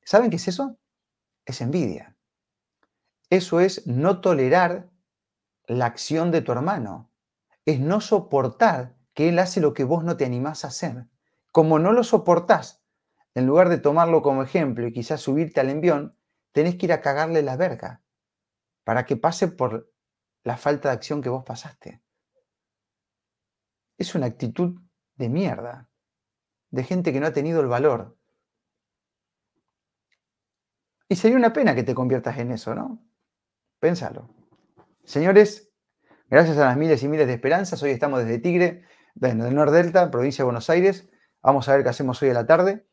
[0.04, 0.78] ¿Saben qué es eso?
[1.44, 2.16] Es envidia.
[3.28, 4.88] Eso es no tolerar
[5.66, 7.10] la acción de tu hermano.
[7.64, 11.08] Es no soportar que él hace lo que vos no te animás a hacer.
[11.50, 12.84] Como no lo soportás,
[13.34, 16.16] en lugar de tomarlo como ejemplo y quizás subirte al envión,
[16.52, 18.04] tenés que ir a cagarle la verga
[18.84, 19.92] para que pase por
[20.42, 22.02] la falta de acción que vos pasaste.
[23.98, 24.80] Es una actitud
[25.16, 25.90] de mierda,
[26.70, 28.16] de gente que no ha tenido el valor.
[31.08, 33.04] Y sería una pena que te conviertas en eso, ¿no?
[33.80, 34.34] Pénsalo.
[35.04, 35.72] Señores,
[36.28, 40.10] gracias a las miles y miles de esperanzas, hoy estamos desde Tigre, bueno, del Nordelta,
[40.10, 41.10] provincia de Buenos Aires.
[41.42, 42.86] Vamos a ver qué hacemos hoy a la tarde.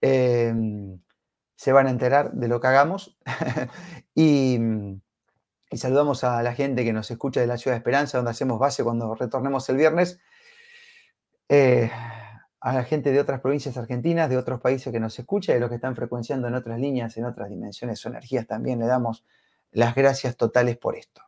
[0.00, 1.00] Em,
[1.56, 3.18] se van a enterar de lo que hagamos.
[4.14, 4.58] y,
[5.76, 8.82] saludamos a la gente que nos escucha de la Ciudad de Esperanza, donde hacemos base
[8.82, 10.18] cuando retornemos el viernes.
[11.48, 11.90] Eh,
[12.60, 15.60] a la gente de otras provincias argentinas, de otros países que nos escucha y a
[15.60, 19.24] los que están frecuenciando en otras líneas, en otras dimensiones o energías, también le damos
[19.70, 21.22] las gracias totales por esto.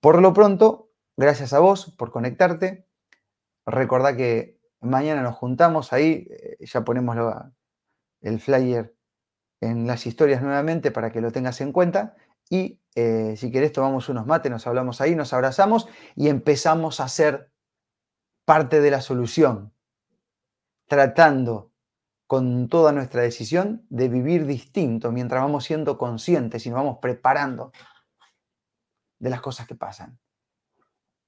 [0.00, 2.86] Por lo pronto, gracias a vos por conectarte.
[3.64, 7.16] Recordá que mañana nos juntamos ahí, eh, ya ponemos
[8.20, 8.94] el flyer
[9.60, 12.14] en las historias nuevamente para que lo tengas en cuenta.
[12.50, 17.08] Y eh, si querés tomamos unos mates, nos hablamos ahí, nos abrazamos y empezamos a
[17.08, 17.50] ser
[18.44, 19.72] parte de la solución,
[20.86, 21.72] tratando
[22.26, 27.72] con toda nuestra decisión de vivir distinto mientras vamos siendo conscientes y nos vamos preparando
[29.18, 30.18] de las cosas que pasan.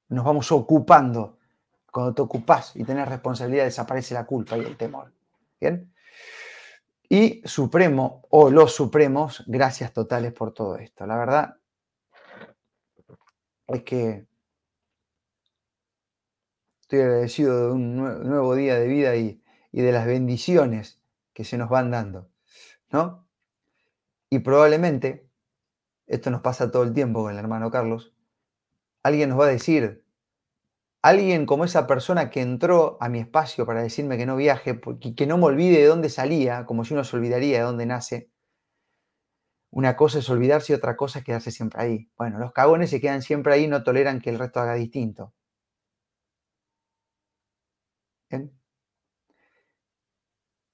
[0.08, 1.38] Nos vamos ocupando
[1.90, 5.12] cuando te ocupas y tenés responsabilidad, desaparece la culpa y el temor.
[5.60, 5.93] ¿Bien?
[7.14, 11.06] Y Supremo o los Supremos, gracias totales por todo esto.
[11.06, 11.60] La verdad
[13.68, 14.26] es que
[16.80, 19.40] estoy agradecido de un nuevo día de vida y,
[19.70, 21.00] y de las bendiciones
[21.32, 22.32] que se nos van dando,
[22.90, 23.28] ¿no?
[24.28, 25.30] Y probablemente,
[26.08, 28.12] esto nos pasa todo el tiempo con el hermano Carlos,
[29.04, 30.03] alguien nos va a decir,
[31.04, 34.80] alguien como esa persona que entró a mi espacio para decirme que no viaje,
[35.14, 38.30] que no me olvide de dónde salía, como si uno se olvidaría de dónde nace.
[39.70, 42.10] Una cosa es olvidarse y otra cosa es quedarse siempre ahí.
[42.16, 45.34] Bueno, los cagones se quedan siempre ahí y no toleran que el resto haga distinto.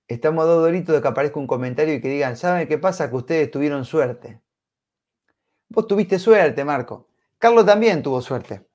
[0.07, 3.11] Estamos dos doritos de que aparezca un comentario y que digan, ¿saben qué pasa?
[3.11, 4.41] Que ustedes tuvieron suerte.
[5.69, 7.09] Vos tuviste suerte, Marco.
[7.39, 8.70] Carlos también tuvo suerte.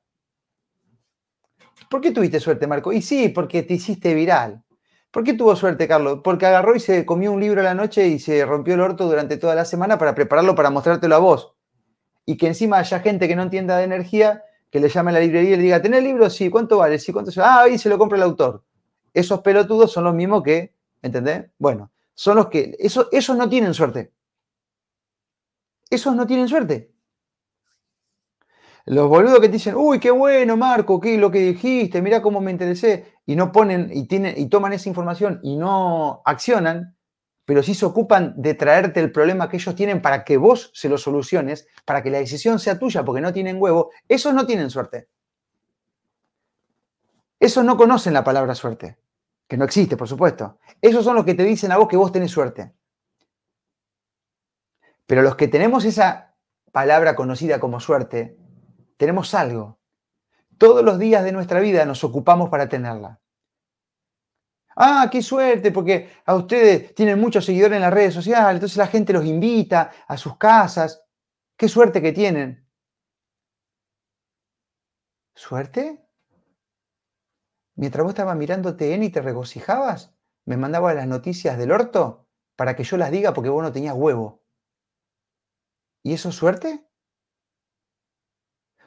[1.89, 2.91] ¿Por qué tuviste suerte, Marco?
[2.93, 4.63] Y sí, porque te hiciste viral.
[5.11, 6.19] ¿Por qué tuvo suerte, Carlos?
[6.23, 9.05] Porque agarró y se comió un libro a la noche y se rompió el orto
[9.05, 11.55] durante toda la semana para prepararlo para mostrártelo a vos.
[12.25, 15.19] Y que encima haya gente que no entienda de energía, que le llame a la
[15.21, 16.29] librería y le diga, ¿tenés libro?
[16.29, 16.99] Sí, ¿cuánto vale?
[16.99, 17.31] Sí, ¿cuánto?
[17.41, 18.63] Ah, ahí se lo compra el autor.
[19.13, 21.45] Esos pelotudos son los mismos que, ¿entendés?
[21.57, 24.11] Bueno, son los que, eso, esos no tienen suerte.
[25.89, 26.91] Esos no tienen suerte.
[28.86, 32.39] Los boludos que te dicen, uy, qué bueno, Marco, qué lo que dijiste, mira cómo
[32.39, 36.95] me interesé, y no ponen y, tienen, y toman esa información y no accionan,
[37.45, 40.88] pero sí se ocupan de traerte el problema que ellos tienen para que vos se
[40.88, 44.69] lo soluciones, para que la decisión sea tuya porque no tienen huevo, esos no tienen
[44.69, 45.07] suerte.
[47.39, 48.97] Esos no conocen la palabra suerte,
[49.47, 50.59] que no existe, por supuesto.
[50.79, 52.71] Esos son los que te dicen a vos que vos tenés suerte.
[55.07, 56.36] Pero los que tenemos esa
[56.71, 58.38] palabra conocida como suerte,
[58.97, 59.79] tenemos algo.
[60.57, 63.19] Todos los días de nuestra vida nos ocupamos para tenerla.
[64.77, 68.87] Ah, qué suerte, porque a ustedes tienen muchos seguidores en las redes sociales, entonces la
[68.87, 71.03] gente los invita a sus casas.
[71.57, 72.67] Qué suerte que tienen.
[75.33, 76.05] ¿Suerte?
[77.75, 80.13] Mientras vos estabas mirando TN y te regocijabas,
[80.45, 83.95] me mandaba las noticias del orto para que yo las diga porque vos no tenías
[83.95, 84.43] huevo.
[86.03, 86.85] ¿Y eso es suerte?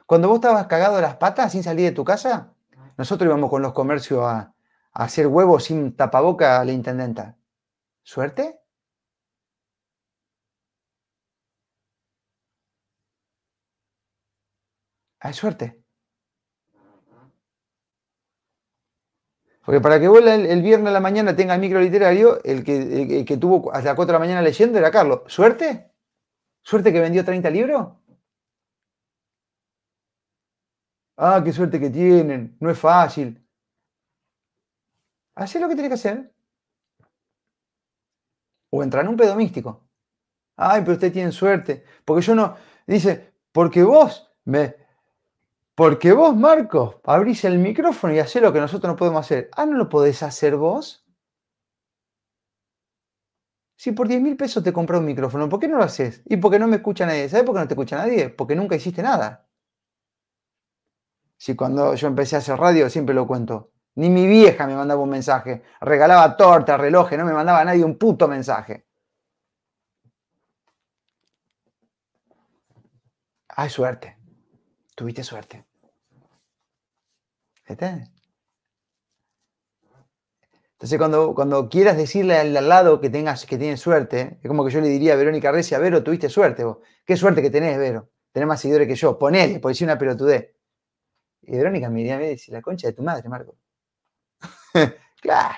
[0.09, 2.51] Cuando vos estabas cagado de las patas sin salir de tu casa,
[2.97, 4.55] nosotros íbamos con los comercios a,
[4.91, 7.37] hacer huevos sin tapaboca a la intendenta.
[8.01, 8.59] ¿Suerte?
[15.19, 15.83] Hay suerte.
[19.63, 23.19] Porque para que vos el, viernes a la mañana tenga el micro literario, el que,
[23.19, 25.21] el que tuvo hasta las 4 de la mañana leyendo era Carlos.
[25.27, 25.91] ¿Suerte?
[26.63, 27.98] ¿Suerte que vendió 30 libros?
[31.25, 33.39] Ah, qué suerte que tienen, no es fácil.
[35.35, 36.31] Hacé lo que tenés que hacer.
[38.75, 39.71] O entrar en un pedo místico.
[40.57, 41.85] Ay, pero usted tiene suerte.
[42.05, 42.55] Porque yo no.
[42.87, 44.75] Dice, porque vos me.
[45.75, 49.49] Porque vos, Marcos, abrís el micrófono y hacés lo que nosotros no podemos hacer.
[49.57, 51.05] Ah, ¿no lo podés hacer vos?
[53.77, 56.21] Si por 10 mil pesos te compré un micrófono, ¿por qué no lo haces?
[56.25, 57.27] Y porque no me escucha nadie.
[57.29, 58.29] ¿Sabes por qué no te escucha nadie?
[58.29, 59.48] Porque nunca hiciste nada.
[61.39, 65.01] Si cuando yo empecé a hacer radio, siempre lo cuento, ni mi vieja me mandaba
[65.01, 65.63] un mensaje.
[65.79, 68.85] Regalaba torta, relojes, no me mandaba nadie un puto mensaje.
[73.55, 74.17] Hay suerte.
[74.95, 75.65] Tuviste suerte.
[80.73, 84.65] Entonces, cuando, cuando quieras decirle al, al lado que tengas que tiene suerte, es como
[84.65, 86.79] que yo le diría a Verónica Recia, Vero, tuviste suerte vos.
[87.05, 88.09] Qué suerte que tenés, Vero.
[88.33, 89.17] Tenés más seguidores que yo.
[89.17, 90.58] Ponele, por decir una pelotudez.
[91.49, 93.57] Y Verónica me diría, me dice, la concha de tu madre, Marco.
[95.21, 95.57] claro.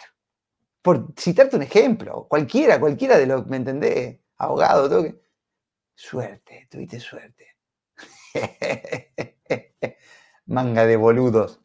[0.81, 4.19] Por citarte un ejemplo, cualquiera, cualquiera de los, ¿me entendés?
[4.37, 5.05] Abogado, todo.
[5.93, 7.57] Suerte, tuviste suerte.
[10.45, 11.59] Manga de boludos.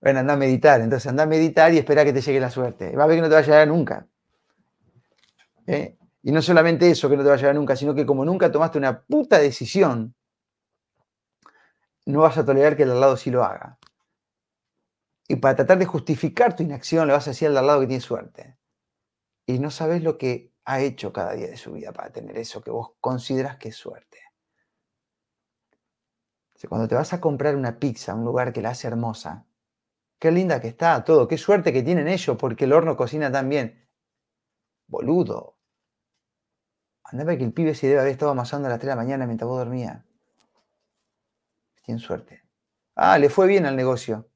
[0.00, 2.96] Bueno, anda a meditar, entonces anda a meditar y espera que te llegue la suerte.
[2.96, 4.08] Va a ver que no te va a llegar nunca.
[5.66, 5.98] ¿Eh?
[6.22, 8.50] Y no solamente eso que no te va a llegar nunca, sino que como nunca
[8.50, 10.14] tomaste una puta decisión,
[12.06, 13.78] no vas a tolerar que el al lado sí lo haga.
[15.26, 18.00] Y para tratar de justificar tu inacción, le vas a decir al lado que tiene
[18.00, 18.58] suerte.
[19.46, 22.62] Y no sabes lo que ha hecho cada día de su vida para tener eso
[22.62, 24.18] que vos consideras que es suerte.
[26.68, 29.46] Cuando te vas a comprar una pizza a un lugar que la hace hermosa,
[30.18, 33.48] qué linda que está, todo, qué suerte que tienen ellos porque el horno cocina tan
[33.48, 33.86] bien.
[34.86, 35.58] Boludo.
[37.04, 39.26] Andaba que el pibe se debe haber estado amasando a las 3 de la mañana
[39.26, 40.04] mientras vos dormías.
[41.84, 42.42] Tienen suerte.
[42.96, 44.30] Ah, le fue bien al negocio.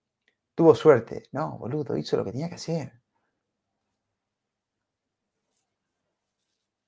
[0.55, 1.25] Tuvo suerte.
[1.33, 2.93] No, boludo, hizo lo que tenía que hacer.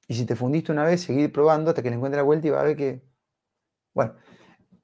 [0.06, 2.50] Y si te fundiste una vez, seguir probando hasta que le encuentre la vuelta y
[2.50, 3.02] va a ver que.
[3.94, 4.16] Bueno,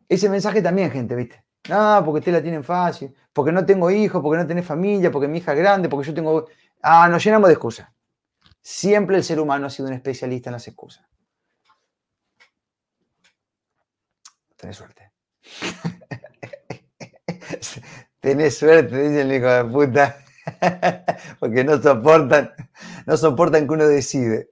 [0.09, 1.45] ese mensaje también, gente, ¿viste?
[1.68, 5.29] No, porque ustedes la tienen fácil, porque no tengo hijos, porque no tenés familia, porque
[5.29, 6.47] mi hija es grande, porque yo tengo.
[6.83, 7.89] Ah, nos llenamos de excusas.
[8.62, 11.05] Siempre el ser humano ha sido un especialista en las excusas.
[14.57, 15.05] Tenés suerte.
[18.20, 20.18] Tenés suerte, dice el hijo de puta.
[21.40, 22.53] Porque no soportan,
[23.07, 24.51] no soportan que uno decide.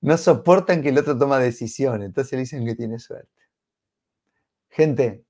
[0.00, 2.06] No soportan que el otro toma decisiones.
[2.06, 3.30] Entonces le dicen que tiene suerte.
[4.70, 5.24] Gente.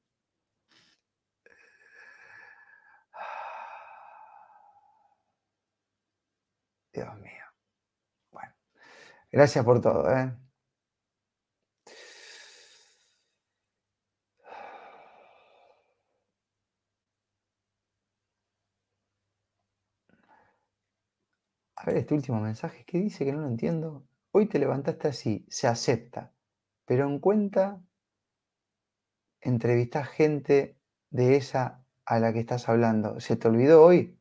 [6.92, 7.44] Dios mío.
[8.30, 8.52] Bueno.
[9.32, 10.32] Gracias por todo, ¿eh?
[21.82, 24.06] A ver este último mensaje, ¿qué dice que no lo entiendo?
[24.30, 26.32] Hoy te levantaste así, se acepta,
[26.84, 27.82] pero en cuenta
[29.40, 30.78] entrevistas gente
[31.10, 33.18] de esa a la que estás hablando.
[33.18, 34.16] ¿Se te olvidó hoy?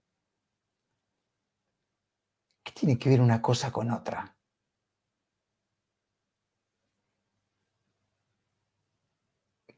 [2.64, 4.36] ¿Qué tiene que ver una cosa con otra?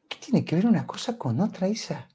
[0.08, 2.08] ¿Qué tiene que ver una cosa con otra, Isa?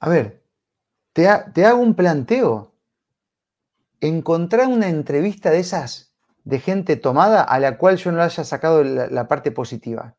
[0.00, 0.44] A ver,
[1.12, 2.74] te, te hago un planteo.
[4.00, 8.84] Encontrar una entrevista de esas de gente tomada a la cual yo no haya sacado
[8.84, 10.16] la, la parte positiva.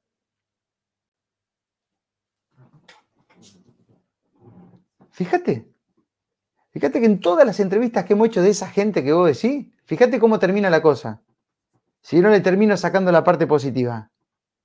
[5.11, 5.69] Fíjate,
[6.71, 9.67] fíjate que en todas las entrevistas que hemos hecho de esa gente que vos decís,
[9.85, 11.21] fíjate cómo termina la cosa.
[12.01, 14.11] Si yo no le termino sacando la parte positiva,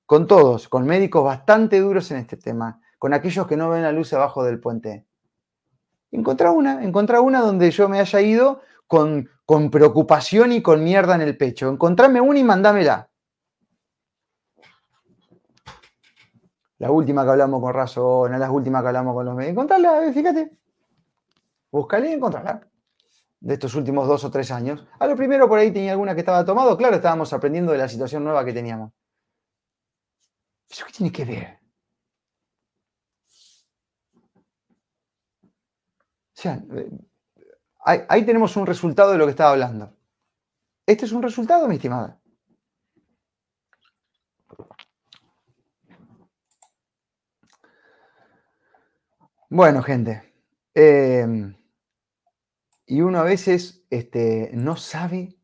[0.07, 3.93] con todos, con médicos bastante duros en este tema, con aquellos que no ven la
[3.93, 5.05] luz abajo del puente.
[6.11, 11.15] Encontrá una, encontrá una donde yo me haya ido con, con preocupación y con mierda
[11.15, 11.69] en el pecho.
[11.69, 13.11] Encontrame una y mandámela.
[16.79, 19.51] La última que hablamos con Razón, la última que hablamos con los medios.
[19.51, 20.53] Encontrala, fíjate.
[21.71, 22.67] Búscala y encontrala.
[23.39, 24.83] De estos últimos dos o tres años.
[24.99, 26.75] A lo primero por ahí tenía alguna que estaba tomado.
[26.79, 28.93] Claro, estábamos aprendiendo de la situación nueva que teníamos.
[30.71, 31.64] ¿Eso qué tiene que ver?
[36.49, 39.97] Ahí, ahí, tenemos un resultado de lo que estaba hablando.
[40.87, 42.21] Este es un resultado, mi estimada.
[49.49, 50.35] Bueno, gente.
[50.75, 51.55] Eh,
[52.87, 55.37] y uno a veces este, no sabe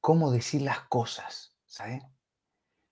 [0.00, 2.02] cómo decir las cosas, ¿sabes?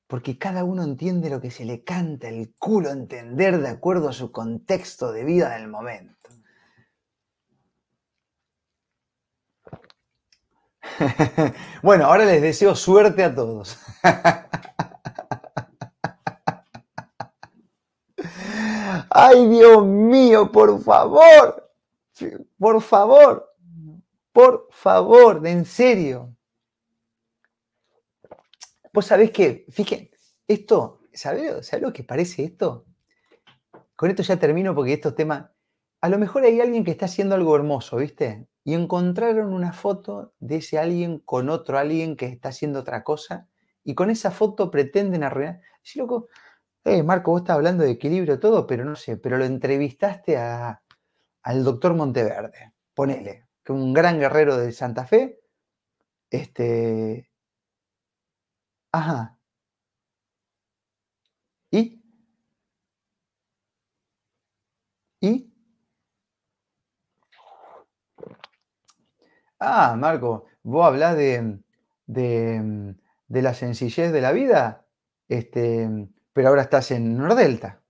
[0.09, 4.15] porque cada uno entiende lo que se le canta el culo entender de acuerdo a
[4.15, 6.31] su contexto de vida del momento.
[11.83, 13.79] bueno, ahora les deseo suerte a todos.
[19.11, 21.73] Ay, Dios mío, por favor.
[22.59, 23.55] Por favor.
[24.33, 26.35] Por favor, en serio.
[28.93, 30.11] Vos sabés que, fíjense,
[30.47, 32.87] esto, ¿sabés, lo que parece esto?
[33.97, 35.51] Con esto ya termino porque estos temas,
[36.01, 38.47] a lo mejor hay alguien que está haciendo algo hermoso, ¿viste?
[38.69, 43.49] Y encontraron una foto de ese alguien con otro alguien que está haciendo otra cosa
[43.85, 45.61] y con esa foto pretenden arruinar.
[45.83, 46.29] Sí, loco,
[46.85, 51.65] eh, Marco, vos estás hablando de equilibrio todo, pero no sé, pero lo entrevistaste al
[51.65, 55.41] doctor Monteverde, ponele, que un gran guerrero de Santa Fe,
[56.31, 57.31] este,
[58.93, 59.39] ajá,
[61.71, 61.99] ¿y?
[65.21, 65.49] ¿Y?
[69.61, 71.59] Ah, Marco, vos hablás de,
[72.07, 72.95] de,
[73.29, 74.87] de la sencillez de la vida,
[75.29, 75.89] este,
[76.33, 77.83] pero ahora estás en Nordelta.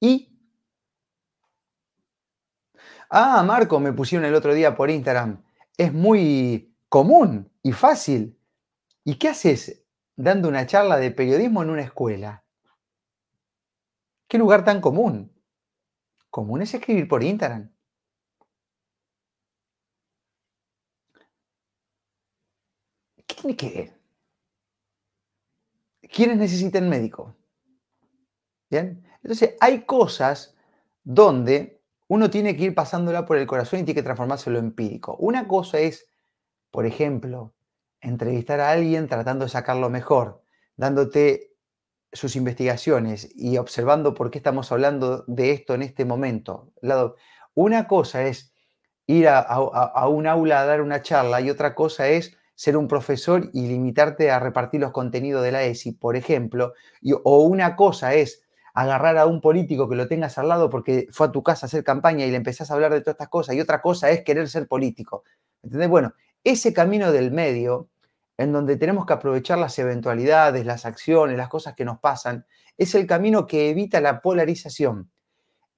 [0.00, 0.28] ¿Y?
[3.10, 5.42] Ah, Marco, me pusieron el otro día por Instagram.
[5.76, 8.38] Es muy común y fácil.
[9.04, 9.84] ¿Y qué haces
[10.16, 12.44] dando una charla de periodismo en una escuela?
[14.28, 15.30] ¿Qué lugar tan común?
[16.30, 17.70] Común es escribir por Instagram.
[23.26, 23.92] ¿Qué tiene que?
[26.12, 27.34] ¿Quiénes necesitan médico?
[28.70, 29.04] ¿Bien?
[29.22, 30.56] Entonces, hay cosas
[31.04, 34.58] donde uno tiene que ir pasándola por el corazón y tiene que transformarse en lo
[34.60, 35.16] empírico.
[35.16, 36.08] Una cosa es,
[36.70, 37.54] por ejemplo,
[38.00, 40.42] entrevistar a alguien tratando de sacarlo mejor,
[40.76, 41.54] dándote
[42.12, 46.72] sus investigaciones y observando por qué estamos hablando de esto en este momento.
[47.54, 48.52] Una cosa es
[49.06, 53.50] ir a un aula a dar una charla y otra cosa es ser un profesor
[53.52, 56.74] y limitarte a repartir los contenidos de la ESI, por ejemplo,
[57.24, 61.26] o una cosa es agarrar a un político que lo tengas al lado porque fue
[61.26, 63.56] a tu casa a hacer campaña y le empezás a hablar de todas estas cosas,
[63.56, 65.24] y otra cosa es querer ser político.
[65.60, 65.88] ¿Entendés?
[65.88, 67.88] Bueno, ese camino del medio,
[68.38, 72.46] en donde tenemos que aprovechar las eventualidades, las acciones, las cosas que nos pasan,
[72.78, 75.10] es el camino que evita la polarización.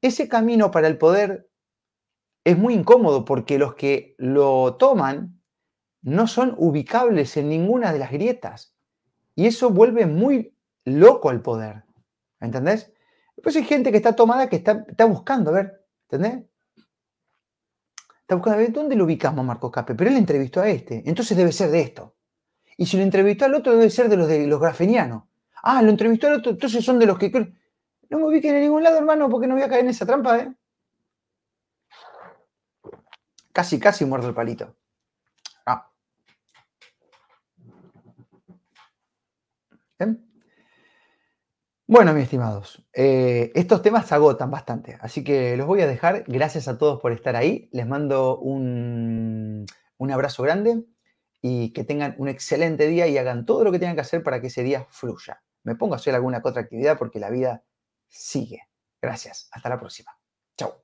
[0.03, 1.49] Ese camino para el poder
[2.45, 5.34] es muy incómodo porque los que lo toman
[6.05, 8.77] no son ubicables en ninguna de las grietas.
[9.35, 11.85] Y eso vuelve muy loco al poder.
[12.41, 12.93] ¿Entendés?
[13.43, 16.45] Pues hay gente que está tomada que está, buscando, a ver, ¿entendés?
[18.21, 21.03] Está buscando a ver dónde lo ubicamos a Marcos Cape, pero él entrevistó a este,
[21.07, 22.15] entonces debe ser de esto.
[22.77, 25.25] Y si lo entrevistó al otro, debe ser de los de los grafenianos.
[25.63, 27.31] Ah, lo entrevistó al otro, entonces son de los que.
[28.11, 30.39] No me ubiquen en ningún lado, hermano, porque no voy a caer en esa trampa,
[30.39, 30.55] ¿eh?
[33.53, 34.77] Casi, casi muerto el palito.
[41.87, 46.25] Bueno, mis estimados, eh, estos temas se agotan bastante, así que los voy a dejar.
[46.27, 47.69] Gracias a todos por estar ahí.
[47.73, 49.67] Les mando un,
[49.99, 50.83] un abrazo grande
[51.43, 54.41] y que tengan un excelente día y hagan todo lo que tengan que hacer para
[54.41, 55.43] que ese día fluya.
[55.63, 57.65] Me pongo a hacer alguna otra actividad porque la vida
[58.09, 58.63] sigue.
[59.03, 59.49] Gracias.
[59.53, 60.13] Hasta la próxima.
[60.57, 60.84] Chao.